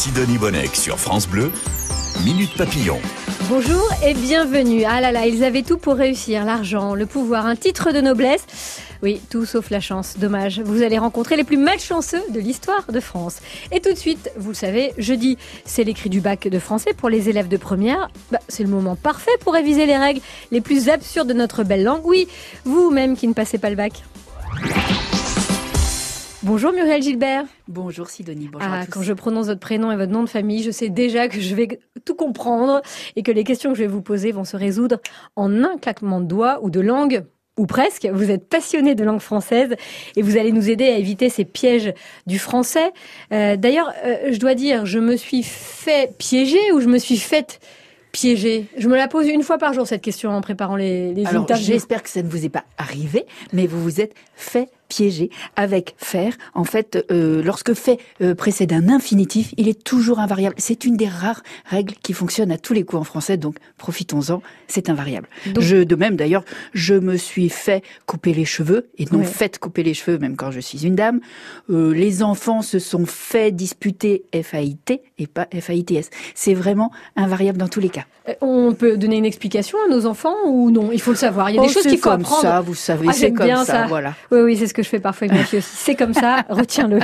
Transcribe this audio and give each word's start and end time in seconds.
Sidonie 0.00 0.38
Bonnec 0.38 0.76
sur 0.76 0.98
France 0.98 1.28
Bleu, 1.28 1.52
Minute 2.24 2.56
Papillon. 2.56 2.98
Bonjour 3.50 3.86
et 4.02 4.14
bienvenue. 4.14 4.84
Ah 4.88 5.02
là 5.02 5.12
là, 5.12 5.26
ils 5.26 5.44
avaient 5.44 5.60
tout 5.60 5.76
pour 5.76 5.96
réussir, 5.96 6.46
l'argent, 6.46 6.94
le 6.94 7.04
pouvoir, 7.04 7.44
un 7.44 7.54
titre 7.54 7.92
de 7.92 8.00
noblesse. 8.00 8.46
Oui, 9.02 9.20
tout 9.28 9.44
sauf 9.44 9.68
la 9.68 9.80
chance. 9.80 10.14
Dommage. 10.16 10.62
Vous 10.64 10.82
allez 10.82 10.96
rencontrer 10.96 11.36
les 11.36 11.44
plus 11.44 11.58
malchanceux 11.58 12.22
de 12.30 12.40
l'histoire 12.40 12.90
de 12.90 12.98
France. 12.98 13.40
Et 13.72 13.80
tout 13.80 13.92
de 13.92 13.98
suite, 13.98 14.30
vous 14.38 14.48
le 14.48 14.54
savez, 14.54 14.94
jeudi, 14.96 15.36
c'est 15.66 15.84
l'écrit 15.84 16.08
du 16.08 16.22
bac 16.22 16.48
de 16.48 16.58
français 16.58 16.94
pour 16.94 17.10
les 17.10 17.28
élèves 17.28 17.48
de 17.48 17.58
première. 17.58 18.08
Bah, 18.32 18.38
c'est 18.48 18.62
le 18.62 18.70
moment 18.70 18.96
parfait 18.96 19.36
pour 19.40 19.52
réviser 19.52 19.84
les 19.84 19.98
règles 19.98 20.22
les 20.50 20.62
plus 20.62 20.88
absurdes 20.88 21.28
de 21.28 21.34
notre 21.34 21.62
belle 21.62 21.84
langue. 21.84 22.06
Oui, 22.06 22.26
vous-même 22.64 23.18
qui 23.18 23.28
ne 23.28 23.34
passez 23.34 23.58
pas 23.58 23.68
le 23.68 23.76
bac. 23.76 24.02
Bonjour 26.42 26.72
Muriel 26.72 27.02
Gilbert. 27.02 27.44
Bonjour 27.68 28.08
Sidonie, 28.08 28.48
bonjour 28.50 28.66
ah, 28.72 28.86
Quand 28.90 29.02
je 29.02 29.12
prononce 29.12 29.46
votre 29.46 29.60
prénom 29.60 29.92
et 29.92 29.96
votre 29.96 30.10
nom 30.10 30.22
de 30.22 30.28
famille, 30.28 30.62
je 30.62 30.70
sais 30.70 30.88
déjà 30.88 31.28
que 31.28 31.38
je 31.38 31.54
vais 31.54 31.80
tout 32.06 32.14
comprendre 32.14 32.80
et 33.14 33.22
que 33.22 33.30
les 33.30 33.44
questions 33.44 33.72
que 33.72 33.76
je 33.76 33.82
vais 33.82 33.88
vous 33.88 34.00
poser 34.00 34.32
vont 34.32 34.44
se 34.44 34.56
résoudre 34.56 35.00
en 35.36 35.62
un 35.62 35.76
claquement 35.76 36.18
de 36.18 36.24
doigts 36.24 36.60
ou 36.62 36.70
de 36.70 36.80
langue 36.80 37.24
ou 37.58 37.66
presque. 37.66 38.08
Vous 38.10 38.30
êtes 38.30 38.48
passionné 38.48 38.94
de 38.94 39.04
langue 39.04 39.20
française 39.20 39.76
et 40.16 40.22
vous 40.22 40.38
allez 40.38 40.50
nous 40.50 40.70
aider 40.70 40.86
à 40.86 40.96
éviter 40.96 41.28
ces 41.28 41.44
pièges 41.44 41.92
du 42.26 42.38
français. 42.38 42.90
Euh, 43.34 43.56
d'ailleurs, 43.56 43.92
euh, 44.06 44.32
je 44.32 44.38
dois 44.38 44.54
dire, 44.54 44.86
je 44.86 44.98
me 44.98 45.16
suis 45.16 45.42
fait 45.42 46.16
piéger 46.16 46.72
ou 46.72 46.80
je 46.80 46.88
me 46.88 46.96
suis 46.96 47.18
faite 47.18 47.60
piéger? 48.12 48.64
Je 48.78 48.88
me 48.88 48.96
la 48.96 49.08
pose 49.08 49.28
une 49.28 49.42
fois 49.42 49.58
par 49.58 49.74
jour 49.74 49.86
cette 49.86 50.02
question 50.02 50.30
en 50.30 50.40
préparant 50.40 50.76
les, 50.76 51.12
les 51.12 51.26
Alors, 51.26 51.46
J'espère 51.54 52.02
que 52.02 52.08
ça 52.08 52.22
ne 52.22 52.28
vous 52.28 52.46
est 52.46 52.50
pas 52.50 52.64
arrivé, 52.78 53.26
mais 53.52 53.66
vous 53.66 53.82
vous 53.82 54.00
êtes 54.00 54.14
fait 54.34 54.70
piégé 54.90 55.30
avec 55.56 55.94
faire. 55.96 56.34
En 56.52 56.64
fait, 56.64 57.06
euh, 57.10 57.42
lorsque 57.42 57.72
fait 57.72 57.98
euh, 58.20 58.34
précède 58.34 58.72
un 58.72 58.88
infinitif, 58.90 59.54
il 59.56 59.68
est 59.68 59.82
toujours 59.82 60.18
invariable. 60.18 60.56
C'est 60.58 60.84
une 60.84 60.96
des 60.96 61.08
rares 61.08 61.42
règles 61.64 61.94
qui 62.02 62.12
fonctionne 62.12 62.50
à 62.50 62.58
tous 62.58 62.74
les 62.74 62.84
coups 62.84 63.00
en 63.00 63.04
français, 63.04 63.38
donc 63.38 63.56
profitons-en, 63.78 64.42
c'est 64.66 64.90
invariable. 64.90 65.28
Je, 65.58 65.76
de 65.76 65.96
même 65.96 66.16
d'ailleurs, 66.16 66.44
je 66.74 66.94
me 66.94 67.16
suis 67.16 67.48
fait 67.48 67.82
couper 68.06 68.34
les 68.34 68.44
cheveux, 68.44 68.90
et 68.98 69.06
non 69.12 69.22
fait 69.22 69.58
couper 69.58 69.82
les 69.82 69.94
cheveux, 69.94 70.18
même 70.18 70.36
quand 70.36 70.50
je 70.50 70.60
suis 70.60 70.84
une 70.84 70.96
dame. 70.96 71.20
Euh, 71.70 71.94
les 71.94 72.22
enfants 72.22 72.62
se 72.62 72.78
sont 72.78 73.06
fait 73.06 73.52
disputer 73.52 74.24
F-A-I-T 74.34 75.02
et 75.18 75.26
pas 75.26 75.46
F-A-I-T-S. 75.54 76.10
C'est 76.34 76.54
vraiment 76.54 76.90
invariable 77.16 77.58
dans 77.58 77.68
tous 77.68 77.80
les 77.80 77.90
cas. 77.90 78.04
On 78.40 78.74
peut 78.74 78.96
donner 78.96 79.16
une 79.16 79.24
explication 79.24 79.78
à 79.86 79.90
nos 79.90 80.06
enfants 80.06 80.34
ou 80.46 80.70
non? 80.70 80.90
Il 80.92 81.00
faut 81.00 81.12
le 81.12 81.16
savoir. 81.16 81.50
Il 81.50 81.56
y 81.56 81.58
a 81.58 81.62
des 81.62 81.68
oh, 81.68 81.72
choses 81.72 81.86
qu'il 81.86 81.98
faut 81.98 82.10
comme 82.10 82.24
ça, 82.24 82.60
vous 82.60 82.74
savez, 82.74 83.06
ah, 83.08 83.12
c'est 83.12 83.32
comme 83.32 83.48
ça, 83.48 83.64
ça, 83.64 83.86
voilà. 83.86 84.14
Oui, 84.30 84.40
oui, 84.40 84.56
c'est 84.56 84.66
ce 84.66 84.74
que 84.74 84.79
je 84.82 84.88
fais 84.88 85.00
parfois 85.00 85.28
avec. 85.30 85.62
C'est 85.62 85.94
comme 85.94 86.14
ça, 86.14 86.44
retiens-le. 86.48 87.00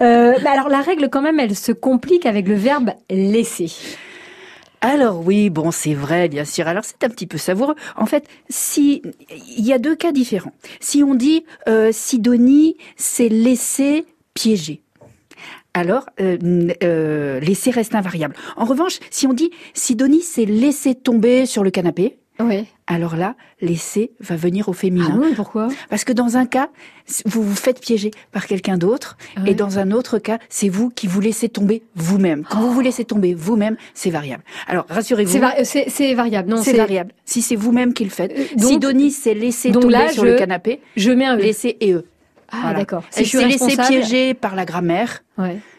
Euh, 0.00 0.34
alors 0.46 0.68
la 0.68 0.80
règle 0.80 1.08
quand 1.08 1.22
même, 1.22 1.40
elle 1.40 1.56
se 1.56 1.72
complique 1.72 2.26
avec 2.26 2.48
le 2.48 2.54
verbe 2.54 2.90
laisser. 3.10 3.70
Alors 4.80 5.20
oui, 5.26 5.50
bon, 5.50 5.70
c'est 5.70 5.94
vrai, 5.94 6.28
bien 6.28 6.44
sûr. 6.44 6.66
Alors 6.66 6.84
c'est 6.84 7.04
un 7.04 7.10
petit 7.10 7.26
peu 7.26 7.38
savoureux. 7.38 7.74
En 7.96 8.06
fait, 8.06 8.24
si 8.48 9.02
il 9.56 9.66
y 9.66 9.72
a 9.72 9.78
deux 9.78 9.96
cas 9.96 10.12
différents. 10.12 10.52
Si 10.80 11.02
on 11.02 11.14
dit 11.14 11.44
euh, 11.68 11.90
Sidonie 11.92 12.76
s'est 12.96 13.28
laissé 13.28 14.06
piéger, 14.32 14.82
alors 15.74 16.06
euh, 16.20 17.40
laisser 17.40 17.70
reste 17.70 17.94
invariable. 17.94 18.34
En 18.56 18.64
revanche, 18.64 18.98
si 19.10 19.26
on 19.26 19.32
dit 19.32 19.50
Sidonie 19.74 20.22
s'est 20.22 20.46
laissé 20.46 20.94
tomber 20.94 21.46
sur 21.46 21.62
le 21.62 21.70
canapé, 21.70 22.19
oui. 22.44 22.66
Alors 22.86 23.16
là, 23.16 23.34
laisser 23.60 24.12
va 24.20 24.36
venir 24.36 24.68
au 24.68 24.72
féminin. 24.72 25.20
Ah 25.22 25.28
pourquoi? 25.36 25.68
Parce 25.88 26.04
que 26.04 26.12
dans 26.12 26.36
un 26.36 26.46
cas, 26.46 26.68
vous 27.24 27.42
vous 27.42 27.54
faites 27.54 27.80
piéger 27.80 28.10
par 28.32 28.46
quelqu'un 28.46 28.78
d'autre, 28.78 29.16
ah 29.36 29.42
et 29.46 29.54
dans 29.54 29.78
un 29.78 29.90
autre 29.90 30.18
cas, 30.18 30.38
c'est 30.48 30.68
vous 30.68 30.90
qui 30.90 31.06
vous 31.06 31.20
laissez 31.20 31.48
tomber 31.48 31.82
vous-même. 31.94 32.44
Quand 32.50 32.60
vous 32.60 32.72
vous 32.72 32.80
laissez 32.80 33.04
tomber 33.04 33.34
vous-même, 33.34 33.76
c'est 33.94 34.10
variable. 34.10 34.42
Alors 34.66 34.86
rassurez-vous. 34.88 35.38
C'est 35.64 36.14
variable, 36.14 36.50
non 36.50 36.62
C'est 36.62 36.76
variable. 36.76 37.12
Si 37.24 37.42
c'est 37.42 37.56
vous-même 37.56 37.94
qui 37.94 38.04
le 38.04 38.10
faites. 38.10 38.32
Euh, 38.32 38.44
donc, 38.56 38.70
si 38.70 38.78
Denis 38.78 39.10
s'est 39.10 39.34
laissé 39.34 39.70
tomber 39.72 40.12
sur 40.12 40.24
le 40.24 40.36
canapé, 40.36 40.80
je 40.96 41.10
mets 41.10 41.26
un 41.26 41.36
e. 41.36 41.40
laisser 41.40 41.76
et 41.80 41.92
eux. 41.92 42.06
Ah 42.50 42.74
d'accord. 42.74 43.04
Si 43.10 43.24
c'est 43.26 43.46
laissé 43.46 43.76
piéger 43.76 44.34
par 44.34 44.56
la 44.56 44.64
grammaire, 44.64 45.22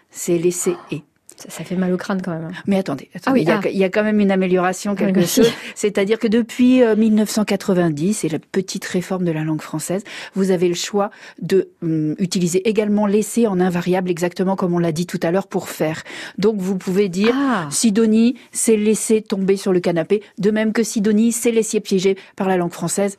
c'est 0.10 0.38
laisser 0.38 0.76
et. 0.92 1.04
Ça, 1.50 1.64
fait 1.64 1.76
mal 1.76 1.94
au 1.94 1.98
crâne 1.98 2.22
quand 2.22 2.32
même. 2.32 2.46
Hein. 2.46 2.62
Mais 2.68 2.78
attendez, 2.78 3.10
ah 3.26 3.34
il, 3.36 3.44
y 3.44 3.84
a, 3.84 3.90
quand 3.90 4.04
même 4.04 4.20
une 4.20 4.32
amélioration 4.32 4.96
quelque 4.96 5.26
chose. 5.26 5.52
C'est-à-dire 5.76 6.20
que 6.20 6.28
depuis 6.28 6.82
1990 6.84 8.24
euh, 8.24 8.28
et 8.28 8.30
la 8.30 8.40
petite 8.40 8.86
réforme 8.86 9.26
de 9.26 9.32
la 9.32 9.44
langue 9.44 9.62
française, 9.62 10.04
vous 10.36 10.52
avez 10.52 10.68
le 10.68 10.76
choix 10.76 11.12
de 11.42 11.70
hum, 11.82 12.16
utiliser 12.20 12.68
également 12.68 13.08
laisser 13.08 13.48
en 13.48 13.60
invariable 13.60 14.10
exactement 14.10 14.56
comme 14.56 14.74
on 14.74 14.80
l'a 14.80 14.92
dit 14.92 15.06
tout 15.06 15.20
à 15.24 15.32
l'heure 15.32 15.48
pour 15.48 15.70
faire. 15.70 16.04
Donc 16.38 16.58
vous 16.58 16.78
pouvez 16.78 17.10
dire 17.10 17.34
ah. 17.36 17.68
Sidonie 17.72 18.36
s'est 18.52 18.78
laissé 18.78 19.22
tomber 19.22 19.58
sur 19.58 19.74
le 19.74 19.80
canapé, 19.80 20.22
de 20.38 20.52
même 20.52 20.74
que 20.74 20.84
Sidonie 20.84 21.32
s'est 21.32 21.52
laissé 21.52 21.80
piéger 21.80 22.18
par 22.36 22.48
la 22.48 22.58
langue 22.58 22.74
française 22.74 23.18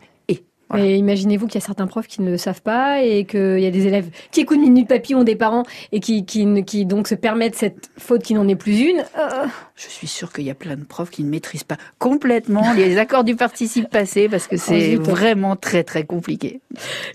et 0.77 0.97
imaginez-vous 0.97 1.47
qu'il 1.47 1.61
y 1.61 1.63
a 1.63 1.67
certains 1.67 1.87
profs 1.87 2.07
qui 2.07 2.23
ne 2.23 2.31
le 2.31 2.37
savent 2.37 2.63
pas 2.63 3.03
et 3.03 3.25
qu'il 3.25 3.61
y 3.61 3.67
a 3.67 3.71
des 3.71 3.87
élèves 3.87 4.09
qui 4.31 4.41
écoutent 4.41 4.59
Minute 4.59 4.89
Papillon 4.89 5.25
des 5.25 5.37
parents 5.37 5.65
et 5.93 6.01
qui, 6.01 6.25
qui, 6.25 6.65
qui 6.65 6.87
donc 6.87 7.09
se 7.09 7.15
permettent 7.15 7.57
cette 7.57 7.91
faute 7.99 8.23
qui 8.23 8.35
n'en 8.35 8.49
est 8.49 8.57
plus 8.57 8.81
une. 8.81 9.05
Euh. 9.19 9.47
Je 9.77 9.89
suis 9.89 10.07
sûre 10.07 10.33
qu'il 10.33 10.45
y 10.45 10.51
a 10.51 10.55
plein 10.55 10.77
de 10.77 10.85
profs 10.85 11.11
qui 11.11 11.25
ne 11.25 11.31
maîtrisent 11.31 11.65
pas 11.65 11.77
complètement 11.99 12.73
les 12.73 12.99
accords 13.03 13.25
du 13.25 13.37
participe 13.37 13.89
passé 13.91 14.29
parce 14.29 14.47
que 14.47 14.57
c'est 14.57 14.97
vraiment 14.97 15.57
très 15.57 15.85
très 15.85 16.05
compliqué. 16.05 16.61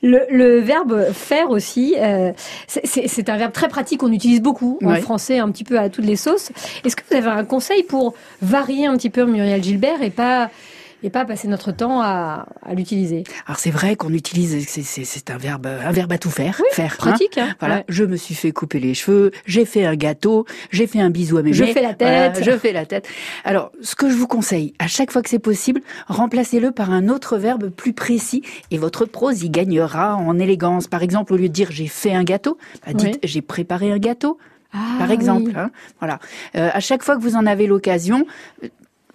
Le, 0.01 0.21
le 0.29 0.59
verbe 0.59 1.11
faire 1.13 1.49
aussi, 1.49 1.95
euh, 1.97 2.31
c'est 2.67 3.29
un 3.29 3.37
verbe 3.37 3.53
très 3.53 3.67
pratique 3.67 3.99
qu'on 3.99 4.11
utilise 4.11 4.41
beaucoup 4.41 4.79
en 4.83 4.95
français 4.95 5.39
un 5.39 5.49
petit 5.51 5.63
peu 5.63 5.79
à 5.79 5.89
toutes 5.89 6.05
les 6.05 6.15
sauces. 6.15 6.51
Est-ce 6.83 6.95
que 6.95 7.03
vous 7.09 7.15
avez 7.15 7.27
un 7.27 7.45
conseil 7.45 7.83
pour 7.83 8.13
varier 8.41 8.87
un 8.87 8.95
petit 8.97 9.09
peu 9.09 9.25
Muriel 9.25 9.63
Gilbert 9.63 10.01
et 10.01 10.09
pas 10.09 10.49
et 11.03 11.09
pas 11.09 11.25
passer 11.25 11.47
notre 11.47 11.71
temps 11.71 12.01
à, 12.01 12.47
à 12.63 12.73
l'utiliser. 12.73 13.23
Alors 13.45 13.59
c'est 13.59 13.71
vrai 13.71 13.95
qu'on 13.95 14.13
utilise, 14.13 14.67
c'est 14.67 15.29
un 15.29 15.37
verbe, 15.37 15.67
un 15.67 15.91
verbe 15.91 16.11
à 16.11 16.17
tout 16.17 16.29
faire, 16.29 16.61
faire. 16.71 16.93
Hein. 16.93 17.11
Pratique. 17.11 17.37
Hein. 17.37 17.55
voilà, 17.59 17.83
je 17.87 18.03
me 18.03 18.15
suis 18.15 18.35
fait 18.35 18.51
couper 18.51 18.79
les 18.79 18.93
cheveux, 18.93 19.31
j'ai 19.45 19.65
fait 19.65 19.85
un 19.85 19.95
gâteau, 19.95 20.45
j'ai 20.71 20.87
fait 20.87 20.99
un 20.99 21.09
bisou 21.09 21.37
à 21.37 21.43
mes 21.43 21.53
Je 21.53 21.65
fais 21.65 21.81
la 21.81 21.93
tête. 21.93 22.43
je 22.43 22.51
fais 22.57 22.73
la 22.73 22.85
tête. 22.85 23.07
Alors, 23.43 23.71
ce 23.81 23.95
que 23.95 24.09
je 24.09 24.15
vous 24.15 24.27
conseille, 24.27 24.73
à 24.79 24.87
chaque 24.87 25.11
fois 25.11 25.21
que 25.21 25.29
c'est 25.29 25.39
possible, 25.39 25.81
remplacez-le 26.07 26.71
par 26.71 26.91
un 26.91 27.07
autre 27.09 27.37
verbe 27.37 27.69
plus 27.69 27.93
précis 27.93 28.43
et 28.71 28.77
votre 28.77 29.05
prose 29.05 29.43
y 29.43 29.49
gagnera 29.49 30.15
en 30.15 30.39
élégance. 30.39 30.87
Par 30.87 31.03
exemple, 31.03 31.33
au 31.33 31.37
lieu 31.37 31.49
de 31.49 31.53
dire 31.53 31.69
j'ai 31.71 31.87
fait 31.87 32.13
un 32.13 32.23
gâteau, 32.23 32.57
bah, 32.85 32.93
dites 32.93 33.19
j'ai 33.23 33.41
préparé 33.41 33.91
un 33.91 33.99
gâteau. 33.99 34.37
Ah, 34.73 34.95
par 34.99 35.11
exemple, 35.11 35.51
hein. 35.55 35.71
voilà. 35.99 36.19
Euh, 36.55 36.69
à 36.73 36.81
chaque 36.81 37.01
fois 37.01 37.15
que 37.15 37.21
vous 37.21 37.35
en 37.35 37.45
avez 37.45 37.67
l'occasion, 37.67 38.25
euh, 38.63 38.67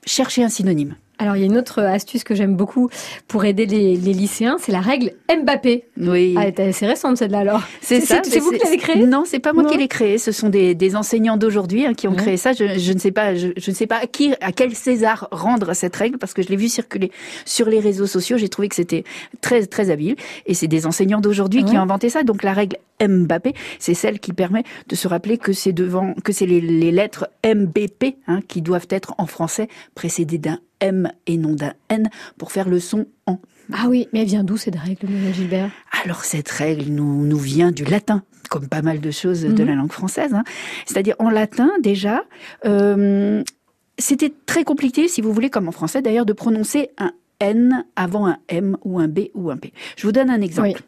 cherchez 0.06 0.42
un 0.42 0.48
synonyme. 0.48 0.96
Alors, 1.22 1.36
il 1.36 1.40
y 1.40 1.42
a 1.44 1.46
une 1.46 1.56
autre 1.56 1.80
astuce 1.80 2.24
que 2.24 2.34
j'aime 2.34 2.56
beaucoup 2.56 2.88
pour 3.28 3.44
aider 3.44 3.64
les, 3.64 3.94
lycéens, 3.94 4.56
c'est 4.58 4.72
la 4.72 4.80
règle 4.80 5.12
Mbappé. 5.28 5.84
Oui. 5.96 6.34
Ah, 6.36 6.46
c'est 6.72 6.86
récente 6.86 7.16
celle-là 7.16 7.38
alors. 7.38 7.62
C'est 7.80 8.00
ça. 8.00 8.22
C'est 8.24 8.40
vous 8.40 8.50
qui 8.50 8.58
l'avez 8.58 8.76
créée? 8.76 9.06
Non, 9.06 9.22
c'est 9.24 9.38
pas 9.38 9.52
moi 9.52 9.64
qui 9.64 9.78
l'ai 9.78 9.86
créée. 9.86 10.18
Ce 10.18 10.32
sont 10.32 10.48
des, 10.48 10.96
enseignants 10.96 11.36
d'aujourd'hui 11.36 11.86
hein, 11.86 11.94
qui 11.94 12.08
ont 12.08 12.14
créé 12.14 12.36
ça. 12.36 12.52
Je, 12.52 12.92
ne 12.92 12.98
sais 12.98 13.12
pas, 13.12 13.36
je, 13.36 13.52
ne 13.54 13.74
sais 13.74 13.86
pas 13.86 13.98
à 13.98 14.06
qui, 14.06 14.34
à 14.40 14.50
quel 14.50 14.74
César 14.74 15.28
rendre 15.30 15.74
cette 15.74 15.94
règle 15.94 16.18
parce 16.18 16.34
que 16.34 16.42
je 16.42 16.48
l'ai 16.48 16.56
vu 16.56 16.68
circuler 16.68 17.12
sur 17.44 17.68
les 17.68 17.78
réseaux 17.78 18.06
sociaux. 18.06 18.36
J'ai 18.36 18.48
trouvé 18.48 18.68
que 18.68 18.74
c'était 18.74 19.04
très 19.40 19.64
très 19.66 19.90
habile. 19.90 20.16
Et 20.46 20.54
c'est 20.54 20.68
des 20.68 20.86
enseignants 20.86 21.20
d'aujourd'hui 21.20 21.64
qui 21.64 21.76
ont 21.76 21.82
inventé 21.82 22.08
ça. 22.08 22.24
Donc 22.24 22.42
la 22.42 22.52
règle 22.52 22.78
Mbappé, 23.00 23.54
c'est 23.78 23.94
celle 23.94 24.18
qui 24.18 24.32
permet 24.32 24.64
de 24.88 24.96
se 24.96 25.06
rappeler 25.06 25.38
que 25.38 25.52
c'est 25.52 25.72
devant, 25.72 26.14
que 26.24 26.32
c'est 26.32 26.46
les, 26.46 26.90
lettres 26.90 27.28
MBP 27.44 28.16
hein, 28.26 28.40
qui 28.46 28.60
doivent 28.60 28.88
être 28.90 29.14
en 29.18 29.26
français 29.26 29.68
précédées 29.94 30.38
d'un 30.38 30.58
M 30.82 31.10
et 31.26 31.38
non 31.38 31.54
d'un 31.54 31.72
N 31.88 32.10
pour 32.36 32.52
faire 32.52 32.68
le 32.68 32.80
son 32.80 33.06
en. 33.26 33.38
Ah 33.72 33.86
oui, 33.88 34.08
mais 34.12 34.20
elle 34.22 34.26
vient 34.26 34.44
d'où 34.44 34.56
cette 34.56 34.76
règle, 34.76 35.06
Gilbert? 35.32 35.70
Alors 36.04 36.24
cette 36.24 36.50
règle 36.50 36.90
nous, 36.90 37.24
nous 37.24 37.38
vient 37.38 37.70
du 37.70 37.84
latin, 37.84 38.22
comme 38.50 38.68
pas 38.68 38.82
mal 38.82 39.00
de 39.00 39.10
choses 39.10 39.42
de 39.42 39.62
mhm. 39.62 39.68
la 39.68 39.74
langue 39.76 39.92
française. 39.92 40.34
Hein. 40.34 40.44
C'est-à-dire 40.84 41.14
en 41.20 41.30
latin 41.30 41.70
déjà, 41.80 42.24
euh, 42.66 43.42
c'était 43.98 44.32
très 44.46 44.64
compliqué, 44.64 45.08
si 45.08 45.20
vous 45.20 45.32
voulez, 45.32 45.48
comme 45.48 45.68
en 45.68 45.72
français 45.72 46.02
d'ailleurs, 46.02 46.26
de 46.26 46.32
prononcer 46.32 46.90
un 46.98 47.12
N 47.38 47.84
avant 47.96 48.26
un 48.26 48.38
M 48.48 48.76
ou 48.84 48.98
un 48.98 49.08
B 49.08 49.20
ou 49.34 49.50
un 49.50 49.56
P. 49.56 49.72
Je 49.96 50.06
vous 50.06 50.12
donne 50.12 50.30
un 50.30 50.40
exemple. 50.40 50.82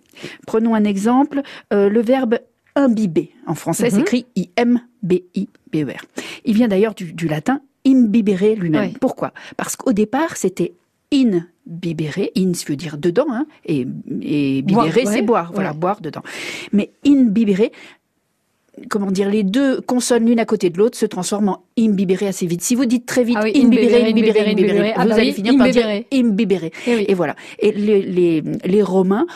Prenons 0.46 0.74
un 0.74 0.84
exemple, 0.84 1.42
euh, 1.72 1.88
le 1.88 2.00
verbe 2.00 2.38
imbiber. 2.76 3.30
En 3.46 3.54
français, 3.54 3.90
mhm. 3.90 3.98
s'écrit 3.98 4.26
I-M-B-I-B-E-R. 4.34 6.04
Il 6.44 6.54
vient 6.54 6.68
d'ailleurs 6.68 6.94
du, 6.94 7.12
du 7.12 7.28
latin 7.28 7.60
imbibere 7.86 8.54
lui-même. 8.56 8.94
Pourquoi? 9.00 9.32
Parce 9.56 9.76
qu'au 9.76 9.92
départ, 9.92 10.36
c'était 10.36 10.72
in 11.12 11.46
bibere, 11.66 12.30
in 12.36 12.52
veut 12.66 12.76
dire 12.76 12.98
dedans, 12.98 13.26
hein, 13.30 13.46
et, 13.64 13.86
et 14.22 14.62
bibere 14.62 15.06
c'est 15.06 15.22
boire, 15.22 15.52
voilà, 15.52 15.72
boire 15.72 16.00
dedans. 16.00 16.22
Mais 16.72 16.90
in 17.06 17.24
bibere, 17.24 17.70
comment 18.88 19.10
dire, 19.10 19.30
les 19.30 19.44
deux 19.44 19.80
consonnes 19.80 20.26
l'une 20.26 20.40
à 20.40 20.44
côté 20.44 20.68
de 20.68 20.78
l'autre 20.78 20.98
se 20.98 21.06
transforment 21.06 21.50
en 21.50 21.62
imbibere 21.78 22.24
assez 22.24 22.46
vite. 22.46 22.62
Si 22.62 22.74
vous 22.74 22.86
dites 22.86 23.06
très 23.06 23.22
vite 23.22 23.38
ah 23.40 23.46
imbibere, 23.46 24.08
imbibere, 24.08 24.48
imbibere, 24.48 24.94
vous 25.06 25.12
allez 25.12 25.32
finir 25.32 25.56
par 25.56 25.68
dire 25.68 26.04
imbibere. 26.12 26.70
Et, 26.86 27.10
et 27.10 27.14
voilà. 27.14 27.36
Et 27.60 27.70
les, 27.72 28.02
les, 28.02 28.42
les 28.64 28.82
Romains 28.82 29.26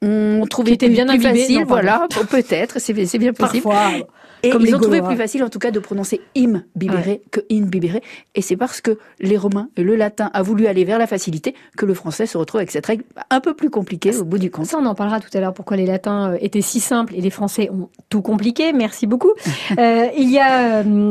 ont 0.00 0.46
trouvé 0.48 0.72
était 0.72 0.88
bien 0.88 1.06
plus 1.06 1.20
facile, 1.20 1.64
voilà, 1.66 2.06
peut-être, 2.30 2.80
c'est 2.80 2.92
bien 2.92 3.32
possible. 3.32 3.64
Parfois 3.64 4.06
Et 4.42 4.50
Comme 4.50 4.62
ils 4.62 4.74
ont 4.74 4.80
trouvé 4.80 5.02
plus 5.02 5.16
facile, 5.16 5.42
en 5.42 5.48
tout 5.48 5.58
cas, 5.58 5.70
de 5.70 5.78
prononcer 5.78 6.20
im 6.36 6.62
bibere 6.76 7.18
que 7.30 7.40
in 7.50 7.62
bibere. 7.62 8.00
Et 8.34 8.42
c'est 8.42 8.56
parce 8.56 8.80
que 8.80 8.98
les 9.20 9.36
Romains 9.36 9.68
et 9.76 9.82
le 9.82 9.96
latin 9.96 10.30
a 10.32 10.42
voulu 10.42 10.66
aller 10.66 10.84
vers 10.84 10.98
la 10.98 11.06
facilité 11.06 11.54
que 11.76 11.86
le 11.86 11.94
français 11.94 12.26
se 12.26 12.38
retrouve 12.38 12.58
avec 12.58 12.70
cette 12.70 12.86
règle 12.86 13.04
un 13.30 13.40
peu 13.40 13.54
plus 13.54 13.70
compliquée 13.70 14.16
au 14.16 14.24
bout 14.24 14.38
du 14.38 14.50
compte. 14.50 14.66
Ça, 14.66 14.78
on 14.78 14.86
en 14.86 14.94
parlera 14.94 15.20
tout 15.20 15.30
à 15.34 15.40
l'heure, 15.40 15.54
pourquoi 15.54 15.76
les 15.76 15.86
latins 15.86 16.32
euh, 16.32 16.38
étaient 16.40 16.60
si 16.60 16.80
simples 16.80 17.14
et 17.16 17.20
les 17.20 17.30
français 17.30 17.70
ont 17.70 17.88
tout 18.08 18.22
compliqué. 18.22 18.72
Merci 18.72 19.06
beaucoup. 19.06 19.32
Euh, 19.78 20.06
il 20.16 20.30
y 20.30 20.38
a, 20.38 20.82
euh, 20.82 21.10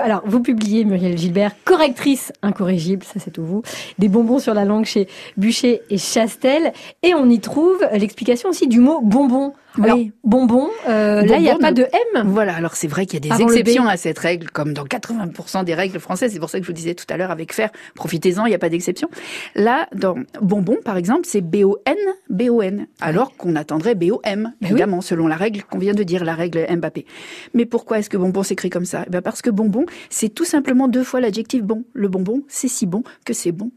alors, 0.00 0.22
vous 0.24 0.40
publiez, 0.40 0.84
Muriel 0.84 1.18
Gilbert, 1.18 1.52
correctrice 1.64 2.32
incorrigible, 2.42 3.04
ça 3.04 3.18
c'est 3.18 3.30
tout 3.30 3.44
vous, 3.44 3.62
des 3.98 4.08
bonbons 4.08 4.38
sur 4.38 4.54
la 4.54 4.64
langue 4.64 4.84
chez 4.84 5.08
Bûcher 5.36 5.82
et 5.90 5.98
Chastel. 5.98 6.72
Et 7.02 7.14
on 7.14 7.28
y 7.28 7.40
trouve 7.40 7.84
l'explication 7.92 8.50
aussi 8.50 8.68
du 8.68 8.80
mot 8.80 9.00
bonbon. 9.02 9.52
Alors, 9.82 9.96
Oui. 9.96 10.12
bonbon, 10.24 10.68
euh, 10.88 11.22
là, 11.22 11.36
il 11.36 11.42
n'y 11.42 11.50
a 11.50 11.58
pas 11.58 11.72
de 11.72 11.82
M. 12.14 12.24
Voilà, 12.26 12.54
alors 12.54 12.76
c'est 12.76 12.86
vrai 12.88 13.06
qu'il 13.06 13.14
y 13.14 13.16
a 13.16 13.20
des 13.20 13.32
Avant 13.32 13.50
exceptions 13.52 13.86
à 13.86 13.96
cette 13.96 14.18
règle, 14.18 14.48
comme 14.50 14.72
dans 14.72 14.84
80% 14.84 15.64
des 15.64 15.74
règles 15.74 15.98
françaises. 15.98 16.32
C'est 16.32 16.38
pour 16.38 16.50
ça 16.50 16.58
que 16.58 16.64
je 16.64 16.68
vous 16.70 16.74
disais 16.74 16.94
tout 16.94 17.04
à 17.08 17.16
l'heure 17.16 17.30
avec 17.30 17.52
faire, 17.52 17.70
profitez-en, 17.94 18.46
il 18.46 18.50
n'y 18.50 18.54
a 18.54 18.58
pas 18.58 18.68
d'exception. 18.68 19.08
Là, 19.54 19.88
dans 19.94 20.16
bonbon, 20.40 20.76
par 20.84 20.96
exemple, 20.96 21.22
c'est 21.24 21.40
B-O-N, 21.40 21.96
B-O-N, 22.30 22.86
alors 23.00 23.36
qu'on 23.36 23.56
attendrait 23.56 23.94
B-O-M, 23.94 24.52
oui. 24.62 24.68
évidemment, 24.68 25.00
selon 25.00 25.26
la 25.26 25.36
règle 25.36 25.62
qu'on 25.64 25.78
vient 25.78 25.94
de 25.94 26.02
dire, 26.02 26.24
la 26.24 26.34
règle 26.34 26.66
Mbappé. 26.70 27.06
Mais 27.54 27.66
pourquoi 27.66 27.98
est-ce 27.98 28.10
que 28.10 28.16
bonbon 28.16 28.42
s'écrit 28.42 28.70
comme 28.70 28.84
ça? 28.84 29.04
Eh 29.06 29.10
ben 29.10 29.22
Parce 29.22 29.42
que 29.42 29.50
bonbon, 29.50 29.86
c'est 30.10 30.28
tout 30.28 30.44
simplement 30.44 30.88
deux 30.88 31.04
fois 31.04 31.20
l'adjectif 31.20 31.62
bon. 31.62 31.84
Le 31.92 32.08
bonbon, 32.08 32.42
c'est 32.48 32.68
si 32.68 32.86
bon 32.86 33.02
que 33.24 33.32
c'est 33.32 33.52
bon. 33.52 33.70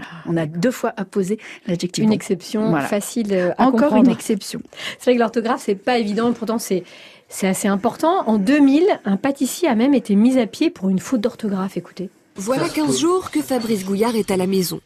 Voilà, 0.00 0.06
on 0.26 0.36
a 0.36 0.46
deux 0.46 0.70
fois 0.70 0.92
apposé 0.96 1.38
l'adjectif 1.66 2.02
Une 2.02 2.10
bon. 2.10 2.14
exception 2.14 2.70
Voilà. 2.70 2.86
facile 2.86 3.34
à 3.56 3.62
Encore 3.66 3.80
comprendre. 3.90 4.04
une 4.06 4.10
exception. 4.10 4.60
C'est 4.98 5.04
vrai 5.10 5.14
que 5.14 5.20
l'orthographe, 5.20 5.62
c'est 5.64 5.74
pas 5.74 5.98
évident, 5.98 6.32
pourtant 6.32 6.58
c'est 6.58 6.84
c'est 7.30 7.46
assez 7.46 7.68
important. 7.68 8.22
En 8.26 8.38
2000, 8.38 8.84
un 9.04 9.16
pâtissier 9.18 9.68
a 9.68 9.74
même 9.74 9.92
été 9.92 10.14
mis 10.14 10.38
à 10.38 10.46
pied 10.46 10.70
pour 10.70 10.88
une 10.88 10.98
faute 10.98 11.20
d'orthographe. 11.20 11.76
Écoutez. 11.76 12.08
Voilà 12.36 12.68
15 12.68 12.98
jours 12.98 13.30
que 13.30 13.42
Fabrice 13.42 13.84
Gouillard 13.84 14.16
est 14.16 14.30
à 14.30 14.36
la 14.36 14.46
maison. 14.46 14.80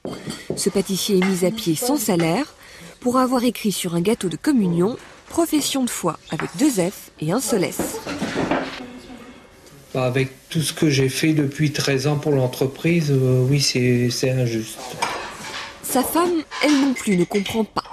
Ce 0.56 0.68
pâtissier 0.70 1.18
est 1.18 1.24
mis 1.24 1.44
à 1.46 1.50
pied 1.50 1.74
sans 1.76 1.96
salaire 1.96 2.54
pour 3.00 3.18
avoir 3.18 3.44
écrit 3.44 3.72
sur 3.72 3.94
un 3.94 4.00
gâteau 4.00 4.28
de 4.28 4.36
communion 4.36 4.96
Profession 5.28 5.82
de 5.84 5.90
foi 5.90 6.18
avec 6.30 6.50
deux 6.58 6.68
F 6.70 7.10
et 7.20 7.32
un 7.32 7.40
seul 7.40 7.64
S. 7.64 7.98
Bah, 9.94 10.04
Avec 10.04 10.30
tout 10.48 10.62
ce 10.62 10.72
que 10.72 10.88
j'ai 10.88 11.08
fait 11.08 11.32
depuis 11.32 11.72
13 11.72 12.06
ans 12.06 12.16
pour 12.16 12.32
l'entreprise, 12.32 13.10
euh, 13.10 13.44
oui, 13.48 13.60
c'est 13.60 14.30
injuste. 14.30 14.78
Sa 15.82 16.02
femme, 16.02 16.42
elle 16.64 16.80
non 16.80 16.94
plus, 16.94 17.16
ne 17.16 17.24
comprend 17.24 17.64
pas. 17.64 17.84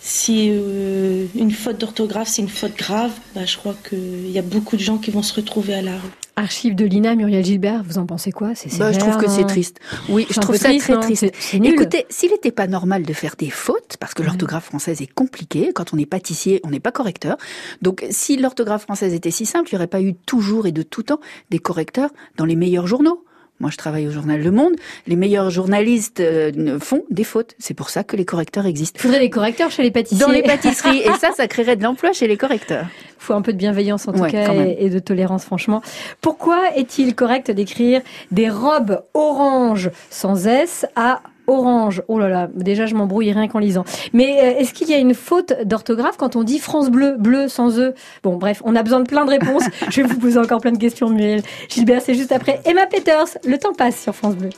Si 0.00 0.50
euh, 0.50 1.26
une 1.36 1.52
faute 1.52 1.78
d'orthographe, 1.78 2.28
c'est 2.28 2.42
une 2.42 2.48
faute 2.48 2.76
grave, 2.76 3.12
bah, 3.34 3.46
je 3.46 3.56
crois 3.56 3.76
qu'il 3.88 4.30
y 4.30 4.38
a 4.38 4.42
beaucoup 4.42 4.76
de 4.76 4.82
gens 4.82 4.98
qui 4.98 5.10
vont 5.10 5.22
se 5.22 5.34
retrouver 5.34 5.74
à 5.74 5.82
la 5.82 5.92
rue. 5.92 6.23
Archive 6.36 6.74
de 6.74 6.84
l'INA, 6.84 7.14
Muriel 7.14 7.44
Gilbert, 7.44 7.82
vous 7.84 7.98
en 7.98 8.06
pensez 8.06 8.32
quoi? 8.32 8.54
C'est 8.56 8.76
Bah, 8.78 8.90
je 8.90 8.98
trouve 8.98 9.16
que 9.18 9.28
c'est 9.28 9.42
non 9.42 9.46
triste. 9.46 9.78
Oui, 10.08 10.26
je 10.28 10.40
trouve 10.40 10.56
ça 10.56 10.68
triste, 10.70 10.84
très 10.86 10.94
non 10.94 11.00
triste. 11.00 11.20
C'est- 11.20 11.32
c'est 11.38 11.58
nul. 11.60 11.72
Écoutez, 11.74 12.06
s'il 12.10 12.30
n'était 12.32 12.50
pas 12.50 12.66
normal 12.66 13.04
de 13.04 13.12
faire 13.12 13.36
des 13.38 13.50
fautes, 13.50 13.96
parce 14.00 14.14
que 14.14 14.22
l'orthographe 14.24 14.64
française 14.64 15.00
est 15.00 15.12
compliquée, 15.12 15.70
quand 15.72 15.94
on 15.94 15.98
est 15.98 16.06
pâtissier, 16.06 16.60
on 16.64 16.70
n'est 16.70 16.80
pas 16.80 16.90
correcteur. 16.92 17.36
Donc, 17.82 18.04
si 18.10 18.36
l'orthographe 18.36 18.82
française 18.82 19.14
était 19.14 19.30
si 19.30 19.46
simple, 19.46 19.68
il 19.70 19.74
n'y 19.74 19.78
aurait 19.78 19.86
pas 19.86 20.00
eu 20.02 20.14
toujours 20.14 20.66
et 20.66 20.72
de 20.72 20.82
tout 20.82 21.04
temps 21.04 21.20
des 21.50 21.60
correcteurs 21.60 22.10
dans 22.36 22.44
les 22.44 22.56
meilleurs 22.56 22.88
journaux. 22.88 23.24
Moi, 23.60 23.70
je 23.70 23.76
travaille 23.76 24.06
au 24.08 24.10
journal 24.10 24.42
Le 24.42 24.50
Monde. 24.50 24.74
Les 25.06 25.16
meilleurs 25.16 25.48
journalistes 25.50 26.20
euh, 26.20 26.78
font 26.80 27.04
des 27.10 27.24
fautes. 27.24 27.54
C'est 27.58 27.74
pour 27.74 27.88
ça 27.88 28.02
que 28.02 28.16
les 28.16 28.24
correcteurs 28.24 28.66
existent. 28.66 28.98
Il 28.98 29.02
faudrait 29.02 29.20
des 29.20 29.30
correcteurs 29.30 29.70
chez 29.70 29.82
les 29.82 29.90
pâtissiers. 29.92 30.24
Dans 30.26 30.32
les 30.32 30.42
pâtisseries. 30.54 30.98
Et 30.98 31.12
ça, 31.20 31.30
ça 31.36 31.46
créerait 31.46 31.76
de 31.76 31.82
l'emploi 31.84 32.12
chez 32.12 32.26
les 32.26 32.36
correcteurs. 32.36 32.86
Il 33.10 33.24
faut 33.24 33.34
un 33.34 33.42
peu 33.42 33.52
de 33.52 33.58
bienveillance 33.58 34.06
en 34.08 34.12
tout 34.12 34.20
Ouais, 34.20 34.30
cas 34.32 34.52
et, 34.52 34.84
et 34.84 34.90
de 34.90 34.98
tolérance 34.98 35.44
franchement. 35.44 35.82
Pourquoi 36.20 36.58
est-il 36.76 37.14
correct 37.14 37.50
d'écrire 37.50 38.02
des 38.32 38.50
robes 38.50 39.02
orange 39.14 39.90
sans 40.10 40.46
S 40.46 40.84
à 40.96 41.22
orange 41.46 42.02
Oh 42.08 42.18
là 42.18 42.28
là, 42.28 42.48
déjà 42.54 42.86
je 42.86 42.94
m'embrouille 42.94 43.32
rien 43.32 43.48
qu'en 43.48 43.58
lisant. 43.58 43.84
Mais 44.12 44.38
euh, 44.40 44.60
est-ce 44.60 44.72
qu'il 44.74 44.88
y 44.88 44.94
a 44.94 44.98
une 44.98 45.14
faute 45.14 45.52
d'orthographe 45.64 46.16
quand 46.16 46.36
on 46.36 46.42
dit 46.42 46.58
France 46.58 46.90
Bleu, 46.90 47.16
bleu 47.18 47.48
sans 47.48 47.78
E? 47.78 47.94
Bon 48.22 48.36
bref, 48.36 48.62
on 48.64 48.76
a 48.76 48.82
besoin 48.82 49.00
de 49.00 49.08
plein 49.08 49.24
de 49.24 49.30
réponses. 49.30 49.64
je 49.90 50.02
vais 50.02 50.08
vous 50.08 50.18
poser 50.18 50.38
encore 50.38 50.60
plein 50.60 50.72
de 50.72 50.78
questions 50.78 51.10
Muriel. 51.10 51.42
Gilbert, 51.68 52.02
c'est 52.02 52.14
juste 52.14 52.32
après 52.32 52.60
Emma 52.64 52.86
Peters. 52.86 53.38
Le 53.46 53.58
temps 53.58 53.72
passe 53.72 54.00
sur 54.00 54.14
France 54.14 54.36
Bleu. 54.36 54.50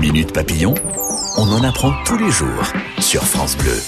Minute 0.00 0.32
Papillon, 0.32 0.74
on 1.36 1.52
en 1.52 1.62
apprend 1.64 1.92
tous 2.04 2.18
les 2.18 2.30
jours 2.30 2.72
sur 3.00 3.22
France 3.24 3.56
Bleu. 3.56 3.78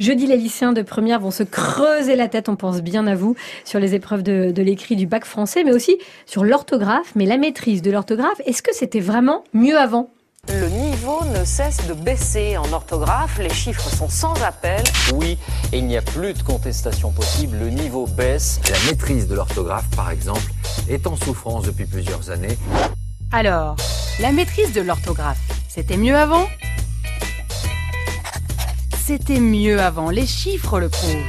Jeudi, 0.00 0.26
les 0.26 0.36
lycéens 0.36 0.72
de 0.72 0.82
première 0.82 1.20
vont 1.20 1.30
se 1.30 1.44
creuser 1.44 2.16
la 2.16 2.26
tête, 2.26 2.48
on 2.48 2.56
pense 2.56 2.82
bien 2.82 3.06
à 3.06 3.14
vous, 3.14 3.36
sur 3.64 3.78
les 3.78 3.94
épreuves 3.94 4.24
de, 4.24 4.50
de 4.50 4.62
l'écrit 4.62 4.96
du 4.96 5.06
bac 5.06 5.24
français, 5.24 5.62
mais 5.62 5.72
aussi 5.72 5.96
sur 6.26 6.44
l'orthographe. 6.44 7.12
Mais 7.14 7.24
la 7.24 7.36
maîtrise 7.36 7.82
de 7.82 7.90
l'orthographe, 7.92 8.40
est-ce 8.44 8.62
que 8.62 8.74
c'était 8.74 9.00
vraiment 9.00 9.44
mieux 9.52 9.78
avant? 9.78 10.10
Le 10.48 10.68
niveau 10.68 11.24
ne 11.24 11.44
cesse 11.44 11.86
de 11.86 11.94
baisser 11.94 12.56
en 12.56 12.72
orthographe, 12.72 13.38
les 13.38 13.52
chiffres 13.52 13.88
sont 13.88 14.08
sans 14.08 14.34
appel. 14.42 14.82
Oui, 15.14 15.38
et 15.72 15.78
il 15.78 15.86
n'y 15.86 15.96
a 15.96 16.02
plus 16.02 16.34
de 16.34 16.42
contestation 16.42 17.12
possible, 17.12 17.58
le 17.58 17.70
niveau 17.70 18.06
baisse. 18.06 18.60
La 18.68 18.90
maîtrise 18.90 19.28
de 19.28 19.36
l'orthographe, 19.36 19.88
par 19.94 20.10
exemple, 20.10 20.50
est 20.88 21.06
en 21.06 21.14
souffrance 21.14 21.64
depuis 21.64 21.86
plusieurs 21.86 22.30
années. 22.30 22.58
Alors, 23.30 23.76
la 24.18 24.32
maîtrise 24.32 24.72
de 24.72 24.80
l'orthographe, 24.80 25.38
c'était 25.68 25.96
mieux 25.96 26.16
avant? 26.16 26.48
C'était 29.04 29.40
mieux 29.40 29.80
avant, 29.80 30.10
les 30.10 30.26
chiffres 30.26 30.80
le 30.80 30.88
prouvent. 30.88 31.24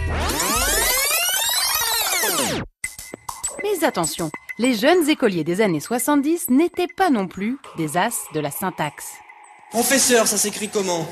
Mais 3.61 3.85
attention, 3.85 4.31
les 4.59 4.75
jeunes 4.75 5.09
écoliers 5.09 5.43
des 5.43 5.61
années 5.61 5.79
70 5.79 6.49
n'étaient 6.49 6.87
pas 6.87 7.09
non 7.09 7.27
plus 7.27 7.57
des 7.77 7.97
as 7.97 8.25
de 8.33 8.39
la 8.39 8.51
syntaxe. 8.51 9.13
Professeur, 9.71 10.27
ça 10.27 10.37
s'écrit 10.37 10.69
comment 10.69 11.07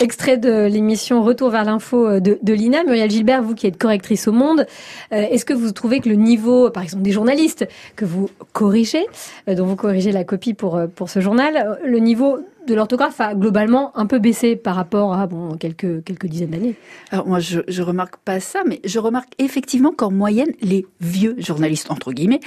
Extrait 0.00 0.38
de 0.38 0.64
l'émission 0.64 1.22
Retour 1.22 1.50
vers 1.50 1.64
l'info 1.64 2.06
euh, 2.06 2.20
de, 2.20 2.38
de 2.42 2.52
l'INA. 2.54 2.84
Muriel 2.84 3.10
Gilbert, 3.10 3.42
vous 3.42 3.54
qui 3.54 3.66
êtes 3.66 3.76
correctrice 3.76 4.28
au 4.28 4.32
monde, 4.32 4.66
euh, 5.12 5.26
est-ce 5.30 5.44
que 5.44 5.52
vous 5.52 5.72
trouvez 5.72 6.00
que 6.00 6.08
le 6.08 6.14
niveau, 6.14 6.70
par 6.70 6.82
exemple 6.82 7.02
des 7.02 7.12
journalistes 7.12 7.68
que 7.96 8.06
vous 8.06 8.30
corrigez, 8.54 9.06
euh, 9.46 9.54
dont 9.54 9.66
vous 9.66 9.76
corrigez 9.76 10.10
la 10.10 10.24
copie 10.24 10.54
pour, 10.54 10.80
pour 10.94 11.10
ce 11.10 11.20
journal, 11.20 11.78
le 11.84 11.98
niveau 11.98 12.38
de 12.70 12.74
l'orthographe 12.74 13.20
a 13.20 13.34
globalement 13.34 13.96
un 13.98 14.06
peu 14.06 14.18
baissé 14.18 14.56
par 14.56 14.76
rapport 14.76 15.12
à 15.14 15.26
bon, 15.26 15.56
quelques, 15.56 16.02
quelques 16.04 16.26
dizaines 16.26 16.50
d'années 16.50 16.76
Alors 17.10 17.26
moi, 17.26 17.40
je, 17.40 17.60
je 17.68 17.82
remarque 17.82 18.16
pas 18.18 18.40
ça, 18.40 18.62
mais 18.66 18.80
je 18.84 18.98
remarque 18.98 19.32
effectivement 19.38 19.92
qu'en 19.92 20.10
moyenne, 20.10 20.52
les 20.62 20.86
vieux 21.00 21.34
journalistes 21.38 21.90
entre 21.90 22.12
guillemets 22.12 22.40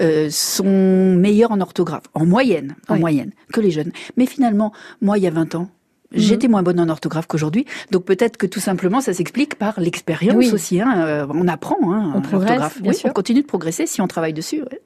euh, 0.00 0.28
sont 0.30 1.14
meilleurs 1.16 1.50
en 1.52 1.60
orthographe, 1.60 2.04
en 2.14 2.26
moyenne, 2.26 2.76
en 2.88 2.98
moyenne, 2.98 3.32
que 3.52 3.60
les 3.60 3.70
jeunes. 3.70 3.92
Mais 4.16 4.26
finalement, 4.26 4.72
moi, 5.00 5.18
il 5.18 5.24
y 5.24 5.26
a 5.26 5.30
20 5.30 5.54
ans. 5.56 5.68
J'étais 6.12 6.48
moins 6.48 6.64
bonne 6.64 6.80
en 6.80 6.88
orthographe 6.88 7.28
qu'aujourd'hui, 7.28 7.66
donc 7.92 8.04
peut-être 8.04 8.36
que 8.36 8.46
tout 8.48 8.58
simplement 8.58 9.00
ça 9.00 9.12
s'explique 9.12 9.54
par 9.54 9.78
l'expérience 9.78 10.34
Oui. 10.36 10.50
aussi. 10.52 10.80
Hein. 10.80 11.04
Euh, 11.06 11.26
on 11.30 11.46
apprend 11.46 11.76
hein, 11.92 12.12
On 12.16 12.20
progresse, 12.20 12.48
l'orthographe. 12.58 12.82
bien 12.82 12.90
Oui, 12.90 12.98
sûr. 12.98 13.10
on 13.10 13.12
continue 13.12 13.42
de 13.42 13.46
progresser 13.46 13.86
si 13.86 14.00
on 14.00 14.08
travaille 14.08 14.32
dessus. 14.32 14.60
ouais. 14.62 14.80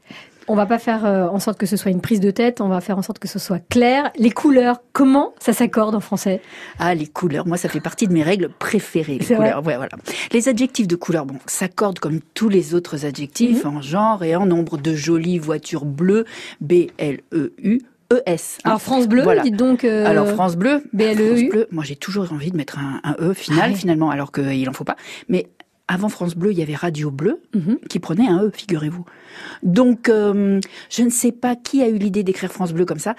On 0.49 0.55
va 0.55 0.67
pas 0.67 0.79
faire 0.79 1.05
euh, 1.07 1.27
en 1.29 1.39
sorte 1.39 1.59
que 1.59 1.67
ce 1.67 1.77
soit 1.77 1.91
une 1.91 2.01
prise 2.01 2.21
de 2.21 2.31
tête, 2.31 2.61
on 2.61 2.69
va 2.69 2.81
faire 2.81 2.99
en 2.99 3.03
sorte 3.03 3.19
que 3.19 3.29
ce 3.29 3.39
soit 3.39 3.61
clair. 3.71 4.11
Les 4.19 4.31
couleurs, 4.31 4.81
comment 4.93 5.33
ça 5.41 5.53
s'accorde 5.53 5.95
en 5.95 6.01
français? 6.01 6.41
Ah, 6.79 6.95
les 6.95 7.07
couleurs, 7.07 7.47
moi 7.47 7.57
ça 7.57 7.69
fait 7.69 7.81
partie 7.81 8.07
de 8.07 8.13
mes 8.13 8.23
règles 8.23 8.49
préférées. 8.51 9.19
Les 9.19 9.37
couleurs, 9.37 9.65
ouais, 9.67 9.77
voilà. 9.77 9.89
Les 10.33 10.49
adjectifs 10.49 10.87
de 10.89 10.97
couleur, 10.97 11.25
bon, 11.27 11.37
s'accordent 11.47 11.99
comme 11.99 12.21
tous 12.35 12.49
les 12.49 12.75
autres 12.75 13.07
adjectifs 13.07 13.65
Mhm. 13.65 13.77
en 13.77 13.83
genre 13.83 14.23
et 14.25 14.37
en 14.37 14.47
nombre 14.47 14.77
de 14.77 14.95
jolies 14.95 15.39
voitures 15.39 15.85
bleues, 15.85 16.25
B 16.61 16.89
L 16.99 17.21
E 17.33 17.53
U 17.63 17.81
E 18.13 18.21
S. 18.27 18.59
hein. 18.65 18.69
Alors 18.69 18.83
France 18.83 19.09
Bleu, 19.09 19.23
Voilà. 19.23 19.43
dites 19.43 19.57
donc. 19.57 19.83
euh, 19.85 20.07
Alors 20.07 20.29
France 20.29 20.57
Bleu. 20.57 20.83
France 20.95 21.43
Bleu, 21.51 21.67
moi 21.71 21.85
j'ai 21.85 21.97
toujours 21.97 22.31
envie 22.33 22.51
de 22.51 22.57
mettre 22.57 22.79
un, 22.79 23.01
un 23.03 23.17
E 23.19 23.33
final 23.33 23.71
Ah 23.73 23.77
finalement, 23.77 24.11
alors 24.11 24.31
qu'il 24.31 24.69
en 24.69 24.73
faut 24.75 24.85
pas. 24.85 24.97
Mais 25.29 25.47
avant 25.89 26.09
France 26.09 26.35
Bleu, 26.35 26.53
il 26.53 26.59
y 26.59 26.63
avait 26.63 26.75
Radio 26.75 27.11
Bleu 27.11 27.41
Mhm. 27.55 27.79
qui 27.89 27.99
prenait 27.99 28.27
un 28.27 28.45
E, 28.45 28.51
figurez-vous. 28.55 29.05
Donc 29.63 30.09
euh, 30.09 30.61
je 30.91 31.03
ne 31.03 31.11
sais 31.11 31.33
pas 31.33 31.57
qui 31.57 31.83
a 31.83 31.89
eu 31.89 31.99
l'idée 31.99 32.23
d'écrire 32.23 32.53
France 32.53 32.73
Bleu 32.73 32.85
comme 32.85 32.99
ça. 32.99 33.15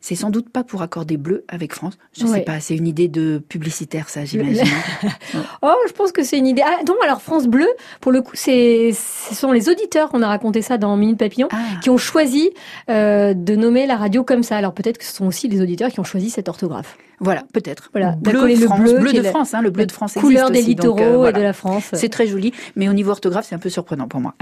C'est 0.00 0.16
sans 0.16 0.28
doute 0.28 0.50
pas 0.50 0.64
pour 0.64 0.82
accorder 0.82 1.16
bleu 1.16 1.46
avec 1.48 1.72
France. 1.72 1.96
Je 2.14 2.26
Ouais. 2.26 2.30
sais 2.40 2.40
pas, 2.42 2.60
c'est 2.60 2.76
une 2.76 2.86
idée 2.86 3.08
de 3.08 3.38
publicitaire 3.38 4.10
ça, 4.10 4.26
j'imagine. 4.26 4.66
Oh, 5.62 5.72
je 5.88 5.92
pense 5.94 6.12
que 6.12 6.22
c'est 6.22 6.36
une 6.36 6.46
idée. 6.46 6.60
Ah, 6.62 6.80
non, 6.86 6.94
alors 7.02 7.22
France 7.22 7.46
Bleu, 7.46 7.66
pour 8.02 8.12
le 8.12 8.20
coup, 8.20 8.32
c'est, 8.34 8.90
ce 8.92 9.34
sont 9.34 9.50
les 9.50 9.70
auditeurs, 9.70 10.10
on 10.12 10.20
a 10.20 10.28
raconté 10.28 10.60
ça 10.60 10.76
dans 10.76 10.94
Minute 10.98 11.18
Papillon, 11.18 11.48
Ah. 11.52 11.56
qui 11.82 11.88
ont 11.88 11.96
choisi 11.96 12.50
euh, 12.90 13.32
de 13.32 13.56
nommer 13.56 13.86
la 13.86 13.96
radio 13.96 14.24
comme 14.24 14.42
ça. 14.42 14.58
Alors 14.58 14.74
peut-être 14.74 14.98
que 14.98 15.04
ce 15.04 15.12
sont 15.14 15.26
aussi 15.26 15.48
les 15.48 15.62
auditeurs 15.62 15.90
qui 15.90 16.00
ont 16.00 16.04
choisi 16.04 16.28
cette 16.28 16.50
orthographe. 16.50 16.98
Voilà, 17.20 17.44
peut-être. 17.52 17.90
Voilà, 17.92 18.12
bleu, 18.12 18.46
le 18.48 18.56
France, 18.66 18.80
bleu, 18.80 18.98
bleu 18.98 19.12
de 19.12 19.20
la- 19.20 19.30
France, 19.30 19.54
hein, 19.54 19.62
le 19.62 19.70
bleu 19.70 19.86
de 19.86 19.92
France 19.92 20.14
couleur 20.14 20.50
des 20.50 20.60
aussi, 20.60 20.74
donc, 20.74 20.98
littoraux 20.98 21.24
euh, 21.24 21.30
et 21.30 21.32
de 21.32 21.40
la 21.40 21.52
France. 21.52 21.84
C'est 21.92 22.08
très 22.08 22.26
joli, 22.26 22.52
mais 22.76 22.88
au 22.88 22.92
niveau 22.92 23.10
orthographe, 23.12 23.46
c'est 23.48 23.54
un 23.54 23.58
peu 23.60 23.70
surprenant 23.70 24.08
pour 24.08 24.20
moi. 24.20 24.34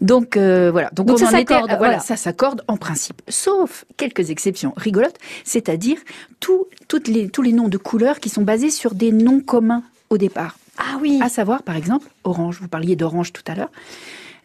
Donc 0.00 0.36
euh, 0.36 0.70
voilà, 0.70 0.90
donc, 0.92 1.06
Donc 1.06 1.16
on 1.16 1.24
ça 1.24 1.30
s'accorde, 1.30 1.70
à- 1.70 1.76
voilà, 1.76 1.94
voilà. 1.94 1.98
ça 2.00 2.16
s'accorde 2.16 2.62
en 2.68 2.76
principe, 2.76 3.22
sauf 3.28 3.84
quelques 3.96 4.30
exceptions 4.30 4.72
rigolotes, 4.76 5.16
c'est-à-dire 5.44 5.98
tout- 6.40 6.66
toutes 6.88 7.08
les, 7.08 7.28
tous 7.28 7.42
les 7.42 7.52
noms 7.52 7.68
de 7.68 7.78
couleurs 7.78 8.20
qui 8.20 8.28
sont 8.28 8.42
basés 8.42 8.70
sur 8.70 8.94
des 8.94 9.12
noms 9.12 9.40
communs 9.40 9.82
au 10.10 10.18
départ. 10.18 10.58
Ah 10.78 10.98
oui. 11.00 11.18
À 11.22 11.28
savoir, 11.28 11.62
par 11.62 11.76
exemple, 11.76 12.06
orange. 12.24 12.58
Vous 12.60 12.68
parliez 12.68 12.96
d'orange 12.96 13.32
tout 13.32 13.42
à 13.46 13.54
l'heure. 13.54 13.70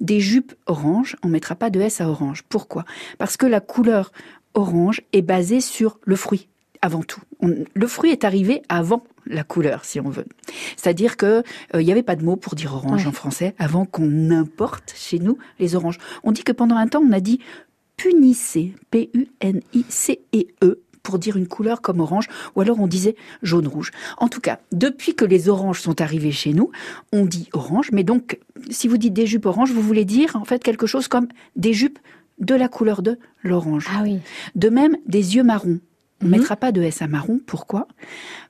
Des 0.01 0.19
jupes 0.19 0.53
orange, 0.67 1.15
on 1.23 1.27
mettra 1.27 1.55
pas 1.55 1.69
de 1.69 1.79
S 1.79 2.01
à 2.01 2.09
orange. 2.09 2.43
Pourquoi? 2.47 2.85
Parce 3.17 3.35
que 3.37 3.45
la 3.45 3.59
couleur 3.61 4.11
orange 4.53 5.01
est 5.13 5.21
basée 5.21 5.61
sur 5.61 5.99
le 6.03 6.15
fruit 6.15 6.47
avant 6.81 7.03
tout. 7.03 7.21
On- 7.41 7.63
le 7.73 7.87
fruit 7.87 8.11
est 8.11 8.23
arrivé 8.23 8.61
avant 8.69 9.03
la 9.25 9.43
couleur, 9.43 9.83
si 9.85 9.99
on 9.99 10.09
veut. 10.09 10.25
C'est-à-dire 10.77 11.17
que 11.17 11.43
euh, 11.75 11.81
il 11.81 11.85
n'y 11.85 11.91
avait 11.91 12.03
pas 12.03 12.15
de 12.15 12.23
mot 12.23 12.35
pour 12.35 12.55
dire 12.55 12.73
orange 12.73 13.01
Ouais. 13.03 13.07
en 13.07 13.11
français 13.11 13.55
avant 13.59 13.85
qu'on 13.85 14.31
importe 14.31 14.93
chez 14.95 15.19
nous 15.19 15.37
les 15.59 15.75
oranges. 15.75 15.97
On 16.23 16.31
dit 16.31 16.43
que 16.43 16.51
pendant 16.53 16.75
un 16.77 16.87
temps, 16.87 17.01
on 17.05 17.11
a 17.11 17.19
dit 17.19 17.39
punissez, 17.97 18.73
P-U-N-I-C-E-E, 18.91 20.45
E, 20.63 20.81
pour 21.03 21.19
dire 21.19 21.37
une 21.37 21.47
couleur 21.47 21.81
comme 21.81 21.99
orange, 22.01 22.27
ou 22.55 22.61
alors 22.61 22.79
on 22.79 22.87
disait 22.87 23.15
jaune-rouge. 23.41 23.91
En 24.17 24.27
tout 24.27 24.41
cas, 24.41 24.59
depuis 24.73 25.15
que 25.15 25.23
les 25.25 25.47
oranges 25.49 25.79
sont 25.81 26.01
arrivés 26.01 26.31
chez 26.33 26.53
nous, 26.53 26.69
on 27.13 27.25
dit 27.25 27.47
orange, 27.53 27.91
mais 27.93 28.03
donc, 28.03 28.39
si 28.69 28.87
vous 28.89 28.97
dites 28.97 29.13
des 29.13 29.25
jupes 29.25 29.45
oranges, 29.45 29.71
vous 29.71 29.81
voulez 29.81 30.03
dire 30.05 30.35
en 30.35 30.43
fait 30.45 30.61
quelque 30.63 30.85
chose 30.85 31.07
comme 31.07 31.27
des 31.55 31.73
jupes 31.73 31.99
de 32.39 32.53
la 32.55 32.67
couleur 32.67 33.01
de 33.01 33.17
l'orange. 33.41 33.87
Ah 33.89 34.01
oui. 34.03 34.19
De 34.55 34.69
même, 34.69 34.97
des 35.07 35.35
yeux 35.37 35.43
marrons. 35.43 35.79
On 36.21 36.25
ne 36.25 36.31
Mhm. 36.31 36.37
mettra 36.39 36.55
pas 36.55 36.71
de 36.71 36.81
S 36.81 37.01
à 37.01 37.07
marron. 37.07 37.39
Pourquoi? 37.45 37.87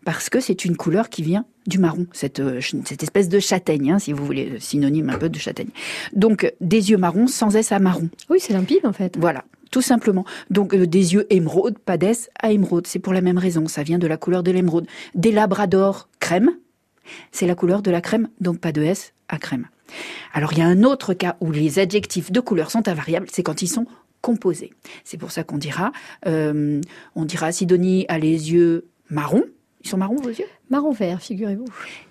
Parce 0.06 0.30
que 0.30 0.40
c'est 0.40 0.64
une 0.66 0.78
couleur 0.78 1.10
qui 1.10 1.22
vient 1.22 1.46
du 1.68 1.80
marron, 1.80 2.08
cette, 2.14 2.40
euh, 2.40 2.62
cette 2.86 3.04
espèce 3.04 3.28
de 3.28 3.40
châtaigne, 3.40 3.92
hein, 3.92 4.00
si 4.00 4.14
vous 4.14 4.26
voulez, 4.26 4.52
euh, 4.52 4.60
synonyme 4.60 5.10
un 5.10 5.18
peu 5.18 5.28
de 5.30 5.38
châtaigne. 5.38 5.70
Donc, 6.14 6.46
euh, 6.46 6.52
des 6.62 6.92
yeux 6.92 6.98
marrons 6.98 7.28
sans 7.28 7.56
S 7.56 7.72
à 7.74 7.80
marron. 7.80 8.10
Oui, 8.30 8.40
c'est 8.40 8.54
limpide 8.54 8.86
en 8.86 8.94
fait. 8.94 9.18
Voilà, 9.18 9.44
tout 9.70 9.82
simplement. 9.82 10.24
Donc, 10.50 10.74
euh, 10.74 10.88
des 10.88 11.14
yeux 11.14 11.28
émeraude, 11.30 11.78
pas 11.78 11.98
d'S 11.98 12.30
à 12.42 12.52
émeraude. 12.52 12.88
C'est 12.88 13.00
pour 13.00 13.12
la 13.14 13.20
même 13.22 13.38
raison. 13.38 13.68
Ça 13.68 13.84
vient 13.84 14.00
de 14.00 14.08
la 14.08 14.16
couleur 14.16 14.44
de 14.44 14.52
l'émeraude. 14.52 14.88
Des 15.14 15.34
labradors 15.34 16.08
crème, 16.22 16.52
c'est 17.34 17.48
la 17.48 17.56
couleur 17.56 17.82
de 17.82 17.92
la 17.92 18.00
crème, 18.00 18.30
donc 18.40 18.60
pas 18.60 18.72
de 18.72 18.82
S 18.82 19.14
à 19.28 19.38
crème. 19.40 19.68
Alors, 20.34 20.54
il 20.54 20.60
y 20.60 20.62
a 20.62 20.66
un 20.68 20.84
autre 20.84 21.14
cas 21.14 21.36
où 21.42 21.52
les 21.52 21.80
adjectifs 21.80 22.32
de 22.32 22.40
couleur 22.40 22.72
sont 22.72 22.88
invariables, 22.88 23.28
c'est 23.32 23.44
quand 23.44 23.62
ils 23.62 23.68
sont 23.68 23.86
composés. 24.32 24.74
C'est 25.06 25.18
pour 25.18 25.32
ça 25.32 25.44
qu'on 25.46 25.58
dira, 25.58 25.94
euh, 26.26 26.82
on 27.16 27.24
dira 27.24 27.54
Sidonie 27.54 28.06
a 28.10 28.18
les 28.20 28.52
yeux 28.52 28.88
marrons. 29.10 29.44
Ils 29.86 29.90
sont 29.90 29.96
marrons 29.98 30.18
vos 30.18 30.28
yeux? 30.30 30.44
Marron 30.70 30.92
vert, 30.92 31.22
figurez-vous. 31.22 31.64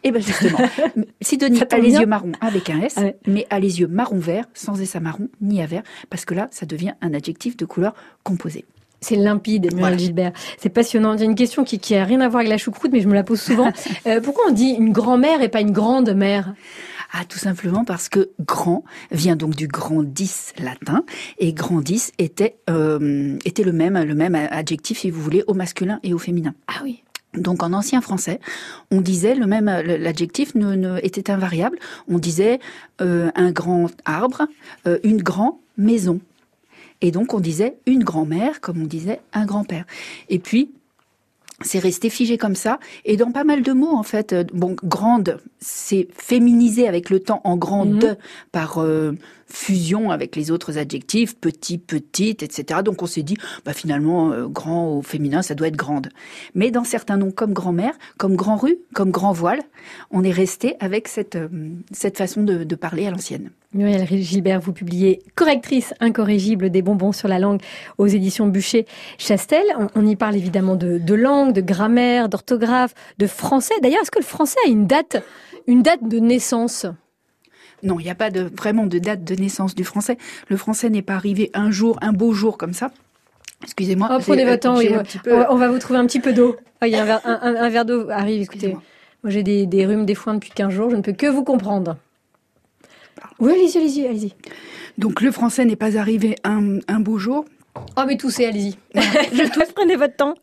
Eh 0.03 0.11
bien 0.11 0.21
justement, 0.23 0.57
Sidonie 1.21 1.61
a 1.71 1.77
les 1.79 1.91
bien. 1.91 2.01
yeux 2.01 2.07
marrons 2.07 2.33
avec 2.41 2.71
un 2.71 2.81
S, 2.81 2.95
Ah 2.97 3.03
ouais. 3.03 3.17
mais 3.27 3.47
a 3.51 3.61
les 3.61 3.81
yeux 3.81 3.87
marron 3.87 4.19
vert 4.19 4.47
sans 4.55 4.81
S 4.81 4.97
à 4.97 5.01
marron 5.01 5.29
ni 5.43 5.61
à 5.61 5.67
vert, 5.67 5.83
parce 6.09 6.25
que 6.25 6.33
là, 6.33 6.49
ça 6.53 6.65
devient 6.65 6.95
un 7.03 7.13
adjectif 7.13 7.55
de 7.59 7.67
couleur 7.67 7.93
composée. 8.23 8.65
C'est 9.03 9.17
limpide, 9.17 9.69
Voilà. 9.77 9.99
Gilbert. 9.99 10.33
C'est 10.59 10.71
passionnant. 10.71 11.19
J'ai 11.19 11.27
une 11.27 11.35
question 11.35 11.65
qui, 11.65 11.79
qui 11.79 11.95
a 11.97 12.05
rien 12.05 12.23
à 12.23 12.29
voir 12.29 12.41
avec 12.41 12.49
la 12.49 12.57
choucroute, 12.57 12.93
mais 12.93 13.03
je 13.03 13.09
me 13.09 13.15
la 13.15 13.25
pose 13.25 13.41
souvent. 13.43 13.71
Euh, 14.07 14.21
pourquoi 14.23 14.45
on 14.49 14.53
dit 14.53 14.71
une 14.71 14.91
grand-mère 14.93 15.43
et 15.43 15.49
pas 15.51 15.61
une 15.61 15.73
grande 15.73 16.15
mère 16.15 16.55
Ah, 17.13 17.25
tout 17.25 17.39
simplement 17.39 17.85
parce 17.85 18.09
que 18.09 18.31
grand 18.41 18.85
vient 19.11 19.37
donc 19.37 19.55
du 19.55 19.69
grandis 19.69 20.53
latin 20.59 21.05
et 21.39 21.53
grandis 21.53 22.13
était 22.19 22.57
euh, 22.69 23.39
était 23.45 23.63
le 23.63 23.73
même 23.73 24.03
le 24.03 24.15
même 24.15 24.35
adjectif 24.35 24.99
si 24.99 25.11
vous 25.11 25.21
voulez 25.23 25.45
au 25.47 25.55
masculin 25.55 26.01
et 26.03 26.13
au 26.13 26.19
féminin. 26.19 26.55
Ah 26.67 26.81
oui. 26.83 27.03
Donc 27.35 27.63
en 27.63 27.73
ancien 27.75 28.01
français, 28.01 28.41
on 28.91 29.01
disait 29.01 29.35
le 29.35 29.47
même 29.47 29.67
l'adjectif 29.67 30.55
ne, 30.55 30.75
ne- 30.75 30.99
était 31.03 31.31
invariable. 31.31 31.79
On 32.09 32.19
disait 32.19 32.61
euh, 33.01 33.31
un 33.35 33.51
grand 33.51 33.89
arbre, 34.05 34.47
euh, 34.87 34.99
une 35.05 35.23
grande 35.23 35.55
maison. 35.77 36.21
Et 37.03 37.11
donc 37.11 37.35
on 37.35 37.41
disait 37.41 37.77
une 37.87 38.05
grand-mère 38.05 38.61
comme 38.63 38.81
on 38.83 38.87
disait 38.87 39.21
un 39.35 39.45
grand-père. 39.45 39.85
Et 40.31 40.39
puis 40.39 40.71
c'est 41.63 41.79
resté 41.79 42.11
figé 42.11 42.37
comme 42.37 42.55
ça. 42.55 42.79
Et 43.05 43.17
dans 43.17 43.31
pas 43.33 43.45
mal 43.45 43.63
de 43.63 43.73
mots, 43.73 43.95
en 43.95 44.03
fait, 44.03 44.33
euh, 44.33 44.45
bon, 44.53 44.77
grande, 44.85 45.41
c'est 45.59 46.09
féminisé 46.15 46.87
avec 46.87 47.09
le 47.11 47.21
temps 47.21 47.41
en 47.45 47.57
grande 47.57 48.05
Mhm. 48.05 48.17
par 48.53 48.79
euh, 48.83 49.13
fusion 49.47 50.11
avec 50.11 50.37
les 50.37 50.51
autres 50.51 50.77
adjectifs, 50.77 51.37
petit, 51.37 51.79
petite, 51.79 52.43
etc. 52.43 52.81
Donc 52.85 53.03
on 53.03 53.07
s'est 53.07 53.23
dit, 53.23 53.37
bah 53.65 53.73
finalement, 53.73 54.33
euh, 54.33 54.49
grand 54.49 54.89
au 54.89 55.03
féminin, 55.03 55.41
ça 55.43 55.55
doit 55.55 55.69
être 55.69 55.77
grande. 55.77 56.09
Mais 56.55 56.71
dans 56.71 56.85
certains 56.85 57.17
noms 57.17 57.31
comme 57.31 57.53
grand-mère, 57.55 57.95
comme 58.19 58.37
grand-rue, 58.37 58.77
comme 58.93 59.11
grand 59.11 59.33
voile, 59.33 59.61
on 60.11 60.25
est 60.25 60.33
resté 60.33 60.75
avec 60.81 61.09
cette, 61.09 61.37
euh, 61.37 61.49
cette 61.93 62.19
façon 62.19 62.43
de, 62.43 62.65
de 62.65 62.75
parler 62.75 63.07
à 63.07 63.11
l'ancienne. 63.11 63.51
Muriel 63.77 64.07
Gilbert, 64.23 64.61
vous 64.61 64.73
publiez 64.73 65.23
Correctrice 65.35 65.95
incorrigible 66.01 66.71
des 66.71 66.83
bonbons 66.83 67.13
sur 67.13 67.29
la 67.29 67.39
langue 67.39 67.61
aux 67.99 68.07
éditions 68.07 68.47
Bûcher-Chastel. 68.49 69.63
On, 69.79 69.87
on 69.95 70.07
y 70.07 70.17
parle 70.17 70.37
évidemment 70.37 70.77
de, 70.77 70.99
de 70.99 71.15
langue, 71.15 71.53
de 71.53 71.61
grammaire, 71.61 72.29
d'orthographe, 72.29 72.95
de 73.19 73.27
français. 73.27 73.75
D'ailleurs, 73.83 74.03
est-ce 74.03 74.11
que 74.11 74.19
le 74.19 74.25
français 74.25 74.59
a 74.67 74.69
une 74.69 74.87
date, 74.87 75.23
une 75.67 75.83
date 75.83 76.03
de 76.09 76.19
naissance? 76.19 76.87
Non, 77.83 78.01
il 78.01 78.05
n'y 78.05 78.11
a 78.11 78.15
pas 78.15 78.31
de, 78.31 78.51
vraiment 78.57 78.87
de 78.87 78.99
date 78.99 79.23
de 79.23 79.35
naissance 79.35 79.75
du 79.75 79.85
français. 79.85 80.17
Le 80.49 80.57
français 80.57 80.89
n'est 80.91 81.03
pas 81.03 81.15
arrivé 81.15 81.51
un 81.55 81.71
jour, 81.71 81.99
un 82.01 82.13
beau 82.13 82.33
jour 82.33 82.57
comme 82.59 82.73
ça. 82.73 82.91
Excusez-moi. 83.63 84.09
Oh, 84.13 84.19
Prenez 84.21 84.43
j'ai- 84.43 84.49
votre 84.51 84.61
temps, 84.63 84.77
oui. 84.79 84.91
On, 84.93 85.03
peu- 85.23 85.31
va, 85.37 85.53
on 85.53 85.57
va 85.57 85.69
vous 85.69 85.79
trouver 85.79 85.99
un 85.99 86.07
petit 86.07 86.21
peu 86.21 86.33
d'eau. 86.33 86.57
Ah, 86.81 86.89
Il 86.89 86.93
y 86.93 86.97
a 86.97 87.03
un 87.03 87.05
verre, 87.05 87.21
un- 87.25 87.39
un- 87.43 87.57
un 87.57 87.69
verre 87.69 87.85
d'eau 87.85 88.09
arrive, 88.11 88.43
écoutez. 88.43 88.69
Moi, 88.69 89.31
j'ai 89.31 89.43
des, 89.43 89.67
des 89.67 89.87
rhumes, 89.87 90.05
des 90.07 90.15
foins 90.15 90.35
depuis 90.35 90.51
15 90.51 90.73
jours. 90.73 90.91
Je 90.91 90.97
ne 90.97 91.03
peux 91.03 91.13
que 91.13 91.27
vous 91.27 91.43
comprendre. 91.45 91.97
Oui, 93.39 93.53
allez-y, 93.53 93.79
allez-y, 93.79 94.07
allez-y. 94.07 94.35
Donc 94.99 95.21
le 95.21 95.31
français 95.31 95.65
n'est 95.65 95.77
pas 95.77 95.97
arrivé 95.99 96.37
un, 96.45 96.79
un 96.89 97.01
beau 97.01 97.19
jour. 97.19 97.45
Oh, 97.97 98.03
mais 98.07 98.17
toussez, 98.17 98.47
allez-y. 98.47 98.77
Je 98.95 99.53
tousse, 99.53 99.73
prenez 99.75 99.97
votre 99.97 100.17
temps. 100.17 100.35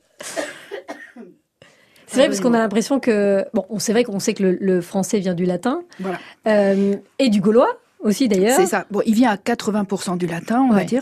C'est 2.08 2.20
vrai 2.20 2.28
parce 2.28 2.42
qu'on 2.42 2.54
a 2.54 2.60
l'impression 2.60 3.00
que 3.00 3.44
bon, 3.54 3.66
on- 3.70 3.80
c'est 3.80 3.92
vrai 3.92 4.04
qu'on 4.04 4.20
sait 4.20 4.34
que 4.36 4.44
le, 4.44 4.58
le 4.62 4.82
français 4.82 5.20
vient 5.20 5.34
du 5.34 5.46
latin 5.46 5.82
Voilà. 6.00 6.20
euh, 6.48 6.96
et 7.18 7.30
du 7.30 7.42
gaulois 7.42 7.80
aussi 8.02 8.28
d'ailleurs. 8.28 8.56
C'est 8.56 8.68
ça. 8.68 8.86
Bon, 8.92 9.02
il 9.06 9.16
vient 9.16 9.32
à 9.32 9.36
80% 9.38 10.18
du 10.18 10.28
latin, 10.28 10.62
on 10.70 10.74
va 10.74 10.84
dire. 10.84 11.02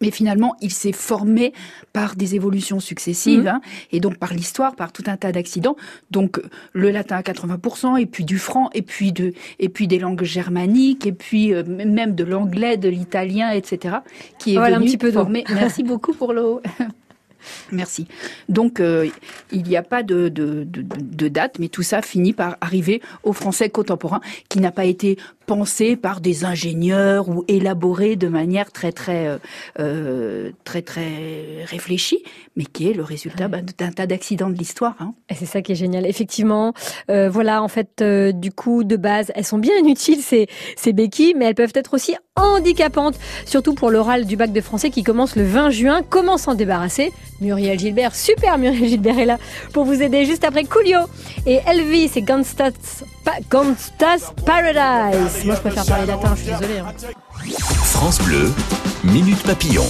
Mais 0.00 0.10
finalement, 0.10 0.54
il 0.60 0.70
s'est 0.72 0.92
formé 0.92 1.52
par 1.92 2.14
des 2.14 2.34
évolutions 2.34 2.78
successives, 2.80 3.40
Mhm. 3.40 3.46
hein, 3.48 3.60
et 3.90 4.00
donc 4.00 4.18
par 4.18 4.34
l'histoire, 4.34 4.76
par 4.76 4.92
tout 4.92 5.04
un 5.06 5.16
tas 5.16 5.32
d'accidents. 5.32 5.76
Donc 6.10 6.40
le 6.72 6.90
latin 6.90 7.16
à 7.16 7.22
80%, 7.22 7.96
et 7.96 8.06
puis 8.06 8.24
du 8.24 8.38
franc, 8.38 8.68
et 8.74 8.82
puis 8.82 9.12
de, 9.12 9.32
et 9.58 9.68
puis 9.68 9.88
des 9.88 9.98
langues 9.98 10.24
germaniques, 10.24 11.06
et 11.06 11.12
puis 11.12 11.54
euh, 11.54 11.62
même 11.64 12.14
de 12.14 12.24
l'anglais, 12.24 12.76
de 12.76 12.88
l'italien, 12.88 13.50
etc. 13.50 13.96
Qui 14.38 14.52
est 14.54 14.58
Voilà, 14.58 14.76
un 14.76 14.78
venu 14.78 14.90
petit 14.90 14.98
peu 14.98 15.10
former. 15.10 15.44
Merci 15.48 15.82
beaucoup 15.84 16.12
pour 16.12 16.32
l'eau. 16.34 16.60
Merci. 17.72 18.06
Donc, 18.48 18.80
euh, 18.80 19.08
il 19.52 19.62
n'y 19.62 19.76
a 19.76 19.82
pas 19.82 20.02
de, 20.02 20.28
de, 20.28 20.64
de, 20.64 20.82
de 21.00 21.28
date, 21.28 21.58
mais 21.58 21.68
tout 21.68 21.82
ça 21.84 22.02
finit 22.02 22.32
par 22.32 22.56
arriver 22.60 23.00
au 23.22 23.32
français 23.32 23.70
contemporain, 23.70 24.20
qui 24.48 24.58
n'a 24.60 24.72
pas 24.72 24.84
été 24.84 25.16
pensé 25.48 25.96
par 25.96 26.20
des 26.20 26.44
ingénieurs 26.44 27.28
ou 27.30 27.42
élaboré 27.48 28.14
de 28.16 28.28
manière 28.28 28.70
très 28.70 28.92
très 28.92 29.26
euh, 29.28 29.38
euh, 29.80 30.50
très 30.64 30.82
très 30.82 31.64
réfléchie, 31.64 32.22
mais 32.54 32.64
qui 32.66 32.88
est 32.90 32.92
le 32.92 33.02
résultat 33.02 33.48
bah, 33.48 33.58
d'un 33.78 33.90
tas 33.90 34.06
d'accidents 34.06 34.50
de 34.50 34.58
l'histoire. 34.58 34.94
hein. 35.00 35.14
Et 35.30 35.34
c'est 35.34 35.46
ça 35.46 35.62
qui 35.62 35.72
est 35.72 35.74
génial. 35.74 36.04
Effectivement, 36.06 36.74
euh, 37.10 37.30
voilà, 37.30 37.62
en 37.62 37.68
fait, 37.68 38.02
euh, 38.02 38.30
du 38.32 38.52
coup, 38.52 38.84
de 38.84 38.96
base, 38.96 39.32
elles 39.34 39.44
sont 39.46 39.58
bien 39.58 39.74
inutiles 39.82 40.20
ces 40.20 40.46
ces 40.76 40.92
béquilles, 40.92 41.34
mais 41.36 41.46
elles 41.46 41.54
peuvent 41.54 41.72
être 41.74 41.94
aussi 41.94 42.14
handicapantes, 42.36 43.18
surtout 43.46 43.74
pour 43.74 43.90
l'oral 43.90 44.26
du 44.26 44.36
bac 44.36 44.52
de 44.52 44.60
français 44.60 44.90
qui 44.90 45.02
commence 45.02 45.34
le 45.34 45.44
20 45.44 45.70
juin. 45.70 46.02
Comment 46.08 46.36
s'en 46.36 46.54
débarrasser? 46.54 47.10
Muriel 47.40 47.78
Gilbert, 47.78 48.14
super 48.14 48.58
Muriel 48.58 48.86
Gilbert 48.88 49.18
est 49.18 49.24
là 49.26 49.38
pour 49.72 49.84
vous 49.84 50.02
aider 50.02 50.24
juste 50.26 50.44
après 50.44 50.64
Coolio 50.64 50.98
et 51.46 51.60
Elvis 51.66 52.10
et 52.16 52.22
Gangsta's, 52.22 53.04
Pa- 53.24 53.38
Gangsta's 53.50 54.32
Paradise. 54.44 55.37
Moi, 55.44 55.54
je 55.54 55.60
préfère 55.60 55.84
parler 55.86 56.06
latin, 56.06 56.34
je 56.36 56.42
suis 56.42 56.50
désolée. 56.52 56.78
hein. 56.78 56.92
France 57.84 58.20
Bleu, 58.22 58.50
Minute 59.04 59.42
Papillon. 59.42 59.84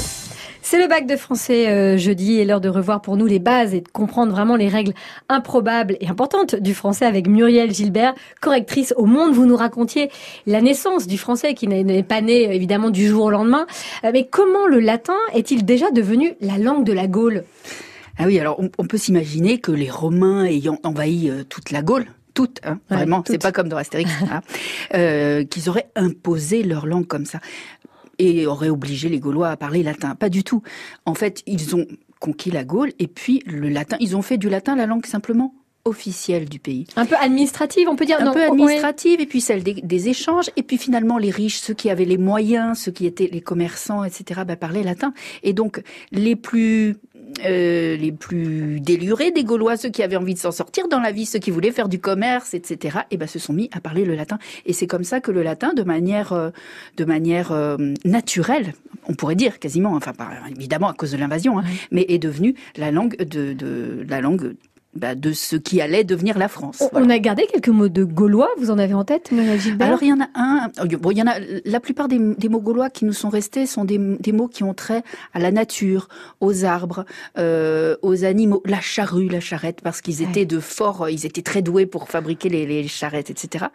C'est 0.63 0.79
le 0.81 0.87
bac 0.87 1.07
de 1.07 1.17
français 1.17 1.69
euh, 1.69 1.97
jeudi 1.97 2.39
et 2.39 2.45
l'heure 2.45 2.61
de 2.61 2.69
revoir 2.69 3.01
pour 3.01 3.17
nous 3.17 3.25
les 3.27 3.39
bases 3.39 3.73
et 3.73 3.81
de 3.81 3.89
comprendre 3.89 4.33
vraiment 4.33 4.55
les 4.57 4.69
règles 4.69 4.93
improbables 5.31 5.97
et 6.01 6.09
importantes 6.09 6.55
du 6.57 6.75
français 6.75 7.07
avec 7.07 7.27
Muriel 7.27 7.73
Gilbert, 7.73 8.15
correctrice 8.43 8.93
au 8.99 9.07
Monde. 9.07 9.33
Vous 9.33 9.47
nous 9.47 9.57
racontiez 9.57 10.11
la 10.47 10.61
naissance 10.61 11.07
du 11.07 11.17
français 11.17 11.55
qui 11.55 11.67
n'est- 11.69 12.03
pas 12.03 12.21
né 12.21 12.55
évidemment 12.55 12.91
du 12.91 13.07
jour 13.09 13.25
au 13.25 13.31
lendemain. 13.31 13.67
Euh, 14.05 14.11
mais 14.13 14.27
comment 14.31 14.67
le 14.67 14.81
latin 14.81 15.17
est-il 15.35 15.65
déjà 15.65 15.91
devenu 15.91 16.35
la 16.43 16.59
langue 16.59 16.85
de 16.85 16.93
la 16.93 17.07
Gaule? 17.07 17.45
Ah 18.19 18.25
oui, 18.27 18.39
alors 18.39 18.61
on, 18.61 18.69
on 18.79 18.85
peut 18.87 18.99
s'imaginer 18.99 19.59
que 19.59 19.73
les 19.73 19.91
Romains 19.91 20.45
ayant 20.45 20.79
envahi 20.85 21.31
euh, 21.31 21.45
toute 21.49 21.71
la 21.71 21.81
Gaule, 21.83 22.05
toute, 22.39 22.61
hein, 22.63 22.79
Ouais, 22.89 22.99
vraiment, 22.99 23.25
c'est 23.27 23.43
pas 23.43 23.51
comme 23.51 23.69
dans 23.69 23.77
Astérix, 23.77 24.13
hein, 24.31 24.43
euh, 24.95 25.45
qu'ils 25.45 25.69
auraient 25.69 25.91
imposé 25.97 26.63
leur 26.63 26.87
langue 26.87 27.07
comme 27.07 27.27
ça 27.27 27.41
et 28.21 28.47
auraient 28.47 28.69
obligé 28.69 29.09
les 29.09 29.19
Gaulois 29.19 29.49
à 29.49 29.57
parler 29.57 29.83
latin. 29.83 30.15
Pas 30.15 30.29
du 30.29 30.45
tout. 30.45 30.63
En 31.05 31.15
fait, 31.15 31.43
ils 31.47 31.75
ont 31.75 31.87
conquis 32.21 32.53
la 32.53 32.63
Gaule. 32.63 32.93
Et 33.01 33.09
puis 33.09 33.43
le 33.45 33.69
latin, 33.69 33.97
ils 33.99 34.17
ont 34.17 34.23
fait 34.23 34.39
du 34.39 34.49
latin 34.49 34.77
la 34.77 34.87
langue 34.87 35.05
simplement 35.05 35.53
officielle 35.85 36.49
du 36.49 36.61
pays. 36.61 36.87
Un 36.95 37.07
peu 37.07 37.17
administrative, 37.17 37.89
on 37.89 37.97
peut 37.97 38.05
dire. 38.05 38.21
Un 38.21 38.27
non, 38.27 38.33
peu 38.35 38.45
administrative, 38.45 39.21
et 39.21 39.27
puis 39.27 39.41
celle 39.41 39.65
des, 39.65 39.75
des 39.75 40.09
échanges, 40.09 40.51
et 40.57 40.63
puis 40.63 40.79
finalement 40.79 41.19
les 41.19 41.31
riches, 41.31 41.59
ceux 41.59 41.75
qui 41.75 41.91
avaient 41.91 42.05
les 42.05 42.19
moyens, 42.19 42.79
ceux 42.79 42.93
qui 42.93 43.07
étaient 43.07 43.29
les 43.33 43.41
commerçants, 43.41 44.05
etc., 44.05 44.43
bah, 44.47 44.57
parlaient 44.57 44.83
latin. 44.83 45.13
Et 45.43 45.53
donc 45.53 45.83
les 46.13 46.37
plus 46.37 46.97
euh, 47.45 47.97
les 47.97 48.13
plus 48.13 48.81
délurés 48.81 49.31
des 49.31 49.45
Gaulois, 49.45 49.77
ceux 49.77 49.91
qui 49.91 50.03
avaient 50.03 50.17
envie 50.17 50.35
de 50.35 50.39
s'en 50.39 50.51
sortir 50.51 50.89
dans 50.89 51.01
la 51.01 51.13
vie, 51.13 51.27
ceux 51.27 51.39
qui 51.39 51.51
voulaient 51.51 51.73
faire 51.73 51.89
du 51.89 51.99
commerce, 51.99 52.55
etc., 52.55 52.99
et 53.11 53.17
ben 53.17 53.27
se 53.27 53.39
sont 53.39 53.53
mis 53.53 53.69
à 53.73 53.81
parler 53.81 54.05
le 54.05 54.15
latin. 54.15 54.39
Et 54.67 54.73
c'est 54.73 54.87
comme 54.87 55.05
ça 55.05 55.21
que 55.21 55.31
le 55.31 55.43
latin, 55.43 55.73
de 55.75 55.83
manière, 55.83 56.33
euh, 56.33 56.51
de 56.97 57.05
manière 57.05 57.53
euh, 57.53 57.77
naturelle, 58.05 58.75
on 59.09 59.15
pourrait 59.15 59.37
dire 59.37 59.59
quasiment, 59.59 59.95
enfin 59.95 60.13
pas, 60.13 60.31
évidemment 60.51 60.89
à 60.89 60.95
cause 60.95 61.13
de 61.13 61.17
l'invasion, 61.17 61.59
hein, 61.59 61.65
mais 61.91 62.05
est 62.09 62.19
devenu 62.19 62.55
la 62.77 62.91
langue 62.91 63.17
de, 63.17 63.53
de 63.53 64.05
la 64.09 64.21
langue 64.21 64.55
bah, 64.99 65.15
de 65.15 65.33
ce 65.33 65.57
qui 65.57 65.81
allait 65.81 66.05
devenir 66.05 66.37
la 66.39 66.49
France. 66.49 66.79
On, 66.81 66.89
Voilà. 66.93 67.07
on 67.07 67.11
a 67.11 67.19
gardé 67.19 67.47
quelques 67.47 67.69
mots 67.69 67.89
de 67.89 68.05
gaulois, 68.05 68.49
vous 68.59 68.71
en 68.71 68.79
avez 68.79 68.95
en 68.95 69.05
tête, 69.05 69.31
Muriel 69.33 69.61
Gilbert? 69.61 69.87
Alors 69.87 70.03
il 70.03 70.09
y 70.09 70.13
en 70.13 70.21
a 70.21 70.29
un. 70.35 70.69
Bon, 71.01 71.11
il 71.11 71.19
y 71.19 71.23
en 71.23 71.27
a. 71.27 71.35
La 71.65 71.81
plupart 71.81 72.09
des, 72.09 72.19
des 72.19 72.49
mots 72.49 72.61
gaulois 72.61 72.91
qui 72.91 73.05
nous 73.05 73.13
sont 73.13 73.29
restés 73.29 73.67
sont 73.67 73.85
des, 73.85 73.99
des 73.99 74.33
mots 74.33 74.49
qui 74.49 74.63
ont 74.65 74.75
trait 74.75 75.03
à 75.33 75.39
la 75.39 75.51
nature, 75.51 76.09
aux 76.41 76.65
arbres, 76.65 77.05
euh, 77.39 77.97
aux 78.03 78.25
animaux, 78.25 78.63
la 78.67 78.81
charrue, 78.81 79.29
la 79.29 79.41
charrette, 79.41 79.81
parce 79.83 80.01
qu'ils 80.01 80.23
étaient 80.23 80.47
de 80.47 80.61
fort. 80.61 81.09
Ils 81.09 81.27
étaient 81.27 81.43
très 81.43 81.63
doués 81.63 81.87
pour 81.87 82.09
fabriquer 82.09 82.49
les, 82.49 82.67
les 82.67 82.89
charrettes, 82.89 83.31
etc. 83.31 83.67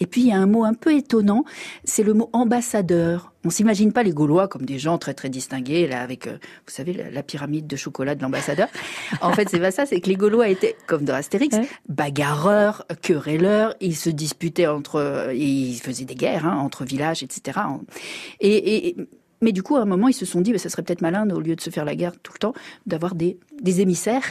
Et 0.00 0.06
puis 0.06 0.22
il 0.22 0.28
y 0.28 0.32
a 0.32 0.38
un 0.38 0.46
mot 0.46 0.64
un 0.64 0.74
peu 0.74 0.92
étonnant. 0.94 1.44
C'est 1.84 2.02
le 2.02 2.14
mot 2.14 2.30
ambassadeur. 2.32 3.32
On 3.44 3.50
s'imagine 3.50 3.92
pas 3.92 4.02
les 4.02 4.12
Gaulois 4.12 4.48
comme 4.48 4.64
des 4.64 4.78
gens 4.78 4.98
très 4.98 5.14
très 5.14 5.28
distingués 5.28 5.86
là 5.86 6.00
avec, 6.02 6.26
euh, 6.26 6.38
vous 6.66 6.72
savez, 6.72 6.92
la, 6.92 7.10
la 7.10 7.22
pyramide 7.22 7.66
de 7.66 7.76
chocolat 7.76 8.14
de 8.14 8.22
l'ambassadeur. 8.22 8.68
En 9.20 9.32
fait, 9.32 9.48
c'est 9.48 9.60
pas 9.60 9.70
ça. 9.70 9.86
C'est 9.86 10.00
que 10.00 10.08
les 10.08 10.16
Gaulois 10.16 10.48
étaient 10.48 10.76
comme 10.86 11.04
dans 11.04 11.14
Astérix, 11.14 11.56
bagarreurs, 11.88 12.84
querelleurs. 13.02 13.74
Ils 13.80 13.96
se 13.96 14.10
disputaient 14.10 14.66
entre, 14.66 15.32
ils 15.34 15.78
faisaient 15.78 16.04
des 16.04 16.14
guerres 16.14 16.46
hein, 16.46 16.56
entre 16.56 16.84
villages, 16.84 17.22
etc. 17.22 17.58
Et, 18.40 18.88
et 18.88 18.96
mais 19.40 19.52
du 19.52 19.62
coup, 19.62 19.76
à 19.76 19.82
un 19.82 19.84
moment, 19.84 20.08
ils 20.08 20.14
se 20.14 20.24
sont 20.24 20.40
dit, 20.40 20.52
bah, 20.52 20.58
ça 20.58 20.70
serait 20.70 20.82
peut-être 20.82 21.02
malin, 21.02 21.28
au 21.30 21.40
lieu 21.40 21.54
de 21.54 21.60
se 21.60 21.70
faire 21.70 21.84
la 21.84 21.94
guerre 21.94 22.12
tout 22.22 22.32
le 22.34 22.38
temps, 22.38 22.54
d'avoir 22.86 23.14
des, 23.14 23.38
des 23.60 23.80
émissaires 23.82 24.24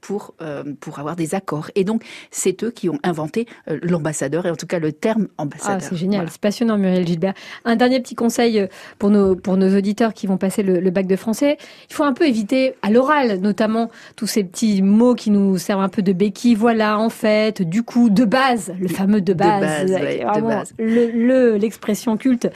pour, 0.00 0.34
euh, 0.40 0.62
pour 0.80 0.98
avoir 0.98 1.16
des 1.16 1.34
accords. 1.34 1.70
Et 1.74 1.84
donc, 1.84 2.02
c'est 2.30 2.62
eux 2.62 2.70
qui 2.70 2.88
ont 2.88 2.98
inventé 3.02 3.46
euh, 3.68 3.78
l'ambassadeur, 3.82 4.46
et 4.46 4.50
en 4.50 4.56
tout 4.56 4.66
cas 4.66 4.78
le 4.78 4.92
terme 4.92 5.28
ambassadeur. 5.38 5.78
Ah, 5.80 5.80
c'est 5.80 5.96
génial, 5.96 6.20
Voilà. 6.20 6.30
c'est 6.30 6.40
passionnant, 6.40 6.78
Muriel 6.78 7.06
Gilbert. 7.06 7.34
Un 7.64 7.76
dernier 7.76 8.00
petit 8.00 8.14
conseil 8.14 8.60
euh, 8.60 8.66
pour 8.98 9.10
nos, 9.10 9.34
pour 9.36 9.56
nos 9.56 9.76
auditeurs 9.76 10.14
qui 10.14 10.26
vont 10.26 10.36
passer 10.36 10.62
le, 10.62 10.80
le 10.80 10.90
bac 10.90 11.06
de 11.06 11.16
français. 11.16 11.58
Il 11.90 11.94
faut 11.94 12.04
un 12.04 12.12
peu 12.12 12.26
éviter, 12.26 12.74
à 12.82 12.90
l'oral 12.90 13.40
notamment, 13.40 13.90
tous 14.16 14.26
ces 14.26 14.44
petits 14.44 14.82
mots 14.82 15.14
qui 15.14 15.30
nous 15.30 15.58
servent 15.58 15.80
un 15.82 15.88
peu 15.88 16.02
de 16.02 16.12
béquille. 16.12 16.54
Voilà, 16.54 16.98
en 16.98 17.10
fait, 17.10 17.62
du 17.62 17.82
coup, 17.82 18.10
de 18.10 18.24
base, 18.24 18.72
le 18.80 18.88
fameux 18.88 19.20
de 19.20 19.32
base. 19.34 19.60
base, 19.60 19.90
ouais, 19.90 20.16
qui 20.18 20.22
est 20.38 20.40
de 20.40 20.46
base. 20.46 20.74
le- 20.78 21.10
le- 21.10 21.56
L'expression 21.56 22.16
culte 22.16 22.48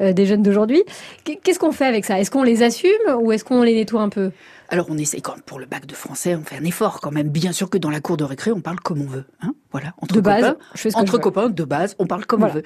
euh, 0.00 0.12
des 0.12 0.26
jeunes 0.26 0.42
d'aujourd'hui. 0.42 0.82
Qu'est- 1.24 1.36
Qu'est-ce 1.42 1.58
qu'on 1.58 1.72
fait 1.72 1.84
avec 1.86 2.04
ça? 2.04 2.18
Est-ce 2.18 2.30
qu'on 2.30 2.42
les 2.42 2.62
assume 2.62 2.90
ou 3.20 3.32
est-ce 3.32 3.44
qu'on 3.44 3.62
les 3.62 3.74
nettoie 3.74 4.00
un 4.02 4.08
peu? 4.08 4.30
Alors 4.68 4.86
on 4.90 4.98
essaie, 4.98 5.20
quand 5.20 5.40
pour 5.44 5.58
le 5.58 5.66
bac 5.66 5.86
de 5.86 5.94
français, 5.94 6.34
on 6.34 6.42
fait 6.42 6.56
un 6.56 6.64
effort 6.64 7.00
quand 7.00 7.12
même. 7.12 7.28
Bien 7.28 7.52
sûr 7.52 7.70
que 7.70 7.78
dans 7.78 7.90
la 7.90 8.00
cour 8.00 8.16
de 8.16 8.24
récré, 8.24 8.50
on 8.52 8.60
parle 8.60 8.80
comme 8.80 9.00
on 9.02 9.06
veut. 9.06 9.24
Hein 9.42 9.54
voilà, 9.72 9.94
entre 10.00 10.14
De 10.14 10.20
base, 10.20 10.42
copains, 10.44 10.56
je 10.74 10.88
entre 10.94 11.18
copains, 11.18 11.48
de 11.50 11.64
base, 11.64 11.94
on 11.98 12.06
parle 12.06 12.26
comme 12.26 12.40
Voilà. 12.40 12.54
on 12.54 12.56
veut. 12.58 12.64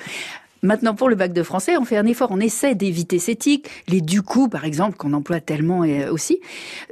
Maintenant, 0.62 0.94
pour 0.94 1.08
le 1.08 1.14
bac 1.14 1.32
de 1.32 1.42
français, 1.42 1.78
on 1.78 1.86
fait 1.86 1.96
un 1.96 2.04
effort. 2.04 2.28
On 2.32 2.38
essaie 2.38 2.74
d'éviter 2.74 3.18
ces 3.18 3.34
tics. 3.34 3.66
Les 3.88 4.02
du 4.02 4.20
coup, 4.20 4.50
par 4.50 4.66
exemple, 4.66 4.98
qu'on 4.98 5.14
emploie 5.14 5.40
tellement 5.40 5.84
euh, 5.84 6.12
aussi, 6.12 6.38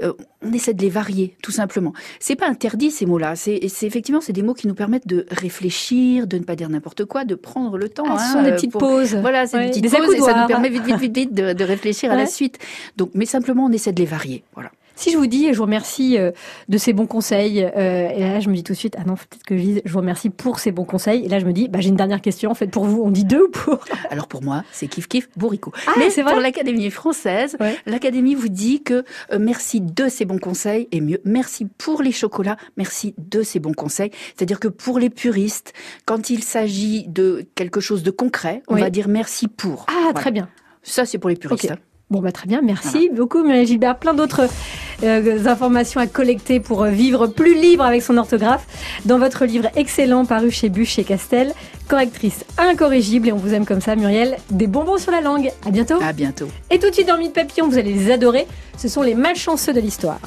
euh, 0.03 0.15
on 0.41 0.51
essaie 0.55 0.73
de 0.73 0.81
les 0.81 0.89
varier, 0.89 1.37
tout 1.43 1.51
simplement. 1.53 1.93
C'est 2.19 2.35
pas 2.35 2.49
interdit 2.49 2.91
ces 2.91 3.05
mots-là. 3.05 3.37
C'est 3.37 3.61
effectivement, 3.83 4.23
c'est 4.23 4.33
des 4.33 4.41
mots 4.43 4.55
qui 4.55 4.69
nous 4.69 4.75
permettent 4.75 5.07
de 5.07 5.27
réfléchir, 5.31 6.27
de 6.27 6.39
ne 6.39 6.45
pas 6.45 6.57
dire 6.57 6.71
n'importe 6.71 7.05
quoi, 7.05 7.27
de 7.27 7.35
prendre 7.35 7.77
le 7.77 7.91
temps. 7.91 8.05
Ah, 8.09 8.17
ce 8.19 8.23
hein, 8.23 8.33
sont 8.33 8.43
des 8.43 8.53
petites 8.53 8.73
pour- 8.73 8.81
pauses. 8.81 9.15
Voilà, 9.17 9.47
c'est 9.47 9.59
Ouais, 9.59 9.65
des 9.65 9.69
petites 9.71 9.83
des 9.83 9.91
pauses 9.91 10.15
et 10.15 10.21
ça 10.21 10.41
nous 10.41 10.47
permet 10.47 10.71
vite, 10.71 10.85
vite, 10.85 10.97
vite, 10.97 11.15
vite 11.15 11.35
de, 11.35 11.53
de 11.53 11.65
réfléchir 11.65 12.11
à 12.11 12.17
la 12.17 12.25
suite. 12.25 12.59
Donc, 12.97 13.11
mais 13.13 13.27
simplement, 13.27 13.67
on 13.67 13.73
essaie 13.73 13.93
de 13.93 14.01
les 14.01 14.07
varier. 14.07 14.45
Voilà. 14.55 14.71
Si 14.99 15.13
je 15.13 15.17
vous 15.17 15.27
dis, 15.29 15.47
et 15.47 15.53
je 15.53 15.59
vous 15.59 15.65
remercie 15.65 16.19
euh, 16.19 16.33
de 16.69 16.77
ces 16.77 16.93
bons 16.93 17.07
conseils, 17.07 17.63
euh, 17.65 18.09
et 18.09 18.19
là 18.21 18.41
je 18.41 18.49
me 18.49 18.55
dis 18.55 18.65
tout 18.65 18.73
de 18.73 18.79
suite, 18.79 18.97
ah 18.99 19.05
non, 19.07 19.15
peut-être 19.15 19.45
que 19.45 19.57
je 19.57 19.63
dise, 19.63 19.83
je 19.85 19.93
vous 19.93 20.01
remercie 20.01 20.29
pour 20.29 20.59
ces 20.59 20.73
bons 20.73 20.85
conseils. 20.85 21.25
Et 21.25 21.29
là 21.29 21.39
je 21.39 21.45
me 21.47 21.53
dis, 21.53 21.69
bah, 21.69 21.79
j'ai 21.81 21.91
une 21.91 21.97
dernière 21.97 22.21
question 22.21 22.51
en 22.51 22.55
fait 22.55 22.67
pour 22.67 22.85
vous. 22.85 23.03
On 23.05 23.11
dit 23.11 23.25
deux 23.25 23.45
ou 23.45 23.49
pour? 23.49 23.79
Alors 24.11 24.27
pour 24.27 24.43
moi, 24.43 24.65
c'est 24.73 24.89
kiff 24.89 25.07
kiff 25.07 25.29
bourricot. 25.37 25.73
Ah, 25.87 25.93
Mais 25.99 26.11
c'est 26.11 26.23
vrai? 26.23 26.33
pour 26.33 26.41
l'Académie 26.43 26.91
française, 26.91 27.57
l'Académie 27.87 28.35
vous 28.35 28.49
dit 28.49 28.83
que 28.83 29.05
euh, 29.33 29.39
merci 29.39 29.81
de 29.81 30.09
ces 30.09 30.25
bons 30.25 30.39
conseils 30.39 30.89
et 30.91 31.01
mieux, 31.01 31.21
merci 31.25 31.67
pour 31.79 32.03
les 32.03 32.13
chocolats, 32.13 32.57
merci 32.77 33.15
de 33.19 33.43
ces 33.43 33.61
bons 33.61 33.75
conseils. 33.75 34.11
C'est-à-dire 34.37 34.59
que 34.59 34.69
pour 34.69 34.99
les 34.99 35.11
puristes, 35.11 35.75
quand 36.07 36.29
il 36.31 36.43
s'agit 36.43 37.07
de 37.07 37.47
quelque 37.55 37.81
chose 37.81 38.03
de 38.03 38.11
concret, 38.11 38.63
on 38.69 38.75
Oui. 38.75 38.81
va 38.81 38.91
dire 38.91 39.07
merci 39.09 39.47
pour. 39.47 39.87
Ah, 39.89 39.93
Voilà. 40.03 40.13
très 40.21 40.31
bien. 40.33 40.49
Ça, 40.83 41.05
c'est 41.05 41.19
pour 41.19 41.31
les 41.31 41.37
puristes. 41.37 41.71
Ok. 41.71 41.79
Bon, 42.11 42.21
bah, 42.21 42.33
très 42.33 42.47
bien. 42.47 42.63
Merci 42.63 43.11
beaucoup, 43.13 43.43
Muriel 43.43 43.67
Gilbert. 43.67 43.99
Plein 43.99 44.15
d'autres 44.15 44.49
euh, 45.03 45.47
informations 45.47 46.01
à 46.01 46.07
collecter 46.07 46.59
pour 46.59 46.83
euh, 46.83 46.91
vivre 46.91 47.27
plus 47.27 47.55
libre 47.55 47.85
avec 47.85 48.03
son 48.03 48.17
orthographe 48.17 48.67
dans 49.05 49.19
votre 49.19 49.45
livre 49.45 49.69
excellent 49.77 50.25
paru 50.25 50.51
chez 50.51 50.71
Bûche 50.71 50.99
et 50.99 51.05
Castel, 51.05 51.53
correctrice 51.87 52.47
incorrigible. 52.57 53.29
Et 53.29 53.33
on 53.33 53.37
vous 53.37 53.53
aime 53.53 53.67
comme 53.67 53.83
ça, 53.83 53.95
Muriel. 53.95 54.39
Des 54.51 54.67
bonbons 54.67 54.97
sur 54.97 55.13
la 55.13 55.21
langue. 55.21 55.51
À 55.67 55.71
bientôt. 55.71 55.99
À 56.01 56.15
bientôt. 56.15 56.49
Et 56.71 56.79
tout 56.79 56.89
de 56.89 56.95
suite 56.95 57.09
dans 57.09 57.19
Mythe 57.19 57.35
Papillon, 57.35 57.69
vous 57.69 57.77
allez 57.77 57.93
les 57.93 58.11
adorer. 58.11 58.47
Ce 58.79 58.89
sont 58.89 59.03
les 59.03 59.15
malchanceux 59.15 59.75
de 59.75 59.81
l'histoire. 59.81 60.21